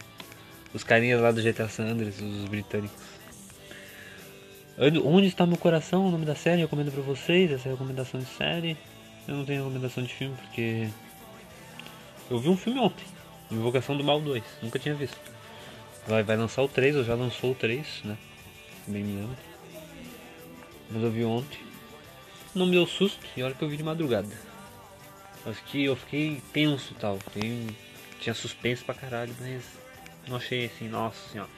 Os 0.75 0.85
carinhas 0.85 1.21
lá 1.21 1.33
do 1.33 1.43
GTA 1.43 1.69
San 1.69 1.85
Andreas, 1.85 2.21
os 2.21 2.45
britânicos. 2.45 2.97
Onde 5.05 5.27
está 5.27 5.47
meu 5.47 5.57
coração? 5.57 6.07
O 6.07 6.11
nome 6.11 6.27
da 6.27 6.35
série, 6.35 6.61
eu 6.61 6.67
recomendo 6.67 6.93
pra 6.93 7.03
vocês. 7.03 7.51
Essa 7.51 7.69
é 7.69 7.73
recomendação 7.73 8.21
de 8.21 8.27
série. 8.27 8.77
Eu 9.27 9.37
não 9.37 9.45
tenho 9.45 9.63
recomendação 9.65 10.05
de 10.05 10.13
filme 10.13 10.37
porque. 10.37 10.89
Eu 12.31 12.39
vi 12.39 12.49
um 12.51 12.57
filme 12.57 12.79
ontem. 12.79 13.05
Invocação 13.51 13.97
do 13.97 14.05
Mal 14.05 14.21
2. 14.21 14.43
Nunca 14.63 14.79
tinha 14.79 14.95
visto. 14.95 15.19
Vai, 16.07 16.23
vai 16.23 16.37
lançar 16.37 16.63
o 16.63 16.69
3, 16.69 16.97
ou 16.97 17.05
já 17.05 17.15
lançou 17.15 17.53
o 17.53 17.55
3, 17.55 17.87
né? 18.05 18.17
Bem 18.87 19.03
me 19.03 19.21
lembro. 19.21 19.37
Mas 20.91 21.03
eu 21.03 21.11
vi 21.11 21.25
ontem. 21.25 21.59
Não 22.55 22.67
me 22.67 22.73
deu 22.73 22.87
susto 22.87 23.25
e 23.37 23.43
olha 23.43 23.55
que 23.55 23.63
eu 23.63 23.69
vi 23.69 23.77
de 23.77 23.83
madrugada. 23.83 24.29
Acho 25.47 25.63
que 25.65 25.85
eu 25.85 25.97
fiquei 25.97 26.43
tenso 26.53 26.93
e 26.93 26.97
tal. 26.97 27.19
Tem, 27.33 27.69
tinha 28.21 28.35
suspense 28.35 28.83
pra 28.83 28.95
caralho, 28.95 29.35
mas 29.41 29.63
não 30.27 30.37
achei 30.37 30.67
assim, 30.67 30.89
nossa 30.89 31.29
senhora. 31.31 31.51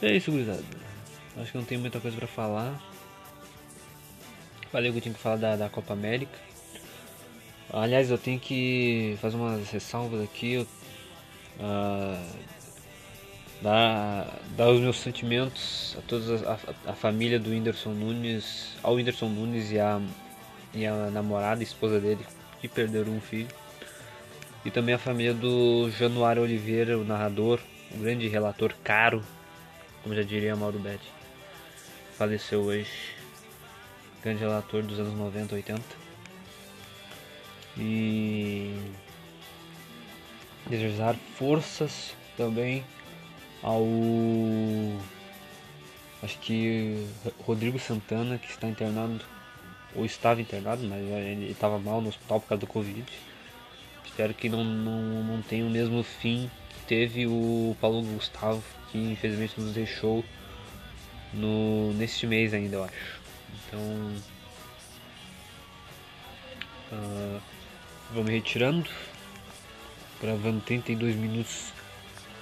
É 0.00 0.16
isso, 0.16 0.30
gurizada. 0.30 0.64
Acho 1.36 1.52
que 1.52 1.58
não 1.58 1.64
tem 1.64 1.78
muita 1.78 2.00
coisa 2.00 2.16
pra 2.16 2.26
falar. 2.26 2.80
Falei 4.70 4.90
que 4.90 4.98
eu 4.98 5.02
tinha 5.02 5.14
que 5.14 5.20
falar 5.20 5.36
da, 5.36 5.56
da 5.56 5.68
Copa 5.68 5.92
América. 5.92 6.38
Aliás, 7.72 8.10
eu 8.10 8.18
tenho 8.18 8.38
que 8.38 9.16
fazer 9.20 9.36
umas 9.36 9.70
ressalvas 9.70 10.22
aqui. 10.22 10.66
Uh, 11.58 12.52
dar, 13.62 14.26
dar 14.56 14.68
os 14.68 14.80
meus 14.80 14.98
sentimentos 14.98 15.96
a 15.98 16.02
toda 16.02 16.50
a, 16.50 16.90
a, 16.90 16.94
família 16.94 17.38
do 17.38 17.50
Whindersson 17.50 17.90
Nunes, 17.90 18.76
ao 18.82 18.94
Whindersson 18.94 19.28
Nunes 19.28 19.70
e 19.70 19.78
a, 19.78 20.00
e 20.74 20.84
a 20.84 21.10
namorada, 21.10 21.62
esposa 21.62 21.98
dele, 21.98 22.26
que 22.60 22.68
perderam 22.68 23.12
um 23.12 23.20
filho. 23.20 23.48
E 24.64 24.70
também 24.70 24.94
a 24.94 24.98
família 24.98 25.32
do 25.32 25.90
Januário 25.90 26.42
Oliveira, 26.42 26.98
o 26.98 27.04
narrador, 27.04 27.58
o 27.90 27.98
grande 27.98 28.28
relator 28.28 28.74
caro, 28.84 29.24
como 30.02 30.14
já 30.14 30.22
diria 30.22 30.54
Mauro 30.54 30.78
Betti. 30.78 31.10
Faleceu 32.18 32.60
hoje. 32.60 32.90
Grande 34.22 34.40
relator 34.40 34.82
dos 34.82 35.00
anos 35.00 35.14
90, 35.14 35.54
80. 35.54 36.01
E 37.76 38.74
desejar 40.68 41.16
forças 41.36 42.14
também 42.36 42.84
ao 43.62 43.84
acho 46.22 46.38
que 46.38 47.06
Rodrigo 47.44 47.78
Santana 47.78 48.38
que 48.38 48.48
está 48.48 48.68
internado 48.68 49.20
ou 49.94 50.04
estava 50.04 50.40
internado, 50.40 50.86
mas 50.88 51.00
ele 51.00 51.50
estava 51.50 51.78
mal 51.78 52.00
no 52.00 52.08
hospital 52.08 52.40
por 52.40 52.48
causa 52.48 52.60
do 52.60 52.66
Covid. 52.66 53.04
Espero 54.04 54.34
que 54.34 54.48
não, 54.48 54.64
não, 54.64 55.24
não 55.24 55.42
tenha 55.42 55.64
o 55.64 55.70
mesmo 55.70 56.02
fim 56.02 56.50
que 56.70 56.86
teve 56.86 57.26
o 57.26 57.76
Paulo 57.80 58.02
Gustavo, 58.02 58.62
que 58.90 58.98
infelizmente 58.98 59.60
nos 59.60 59.72
deixou 59.72 60.24
no, 61.32 61.92
neste 61.94 62.26
mês 62.26 62.52
ainda, 62.54 62.76
eu 62.76 62.84
acho. 62.84 63.20
Então. 63.66 63.80
Uh, 66.92 67.40
vou 68.12 68.22
me 68.24 68.32
retirando. 68.32 68.88
Gravando 70.20 70.60
32 70.60 71.16
minutos 71.16 71.72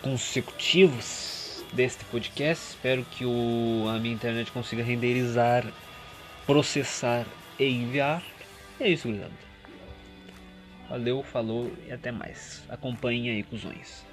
consecutivos 0.03 1.65
deste 1.73 2.05
podcast. 2.07 2.71
Espero 2.71 3.05
que 3.05 3.25
o, 3.25 3.87
a 3.89 3.99
minha 3.99 4.15
internet 4.15 4.51
consiga 4.53 4.83
renderizar, 4.83 5.65
processar 6.47 7.25
e 7.59 7.65
enviar. 7.65 8.23
E 8.79 8.85
é 8.85 8.89
isso, 8.89 9.09
gurizada. 9.09 9.33
Valeu, 10.89 11.23
falou 11.23 11.73
e 11.87 11.93
até 11.93 12.11
mais. 12.11 12.63
Acompanhe 12.69 13.31
aí, 13.31 13.43
cuzões. 13.45 14.05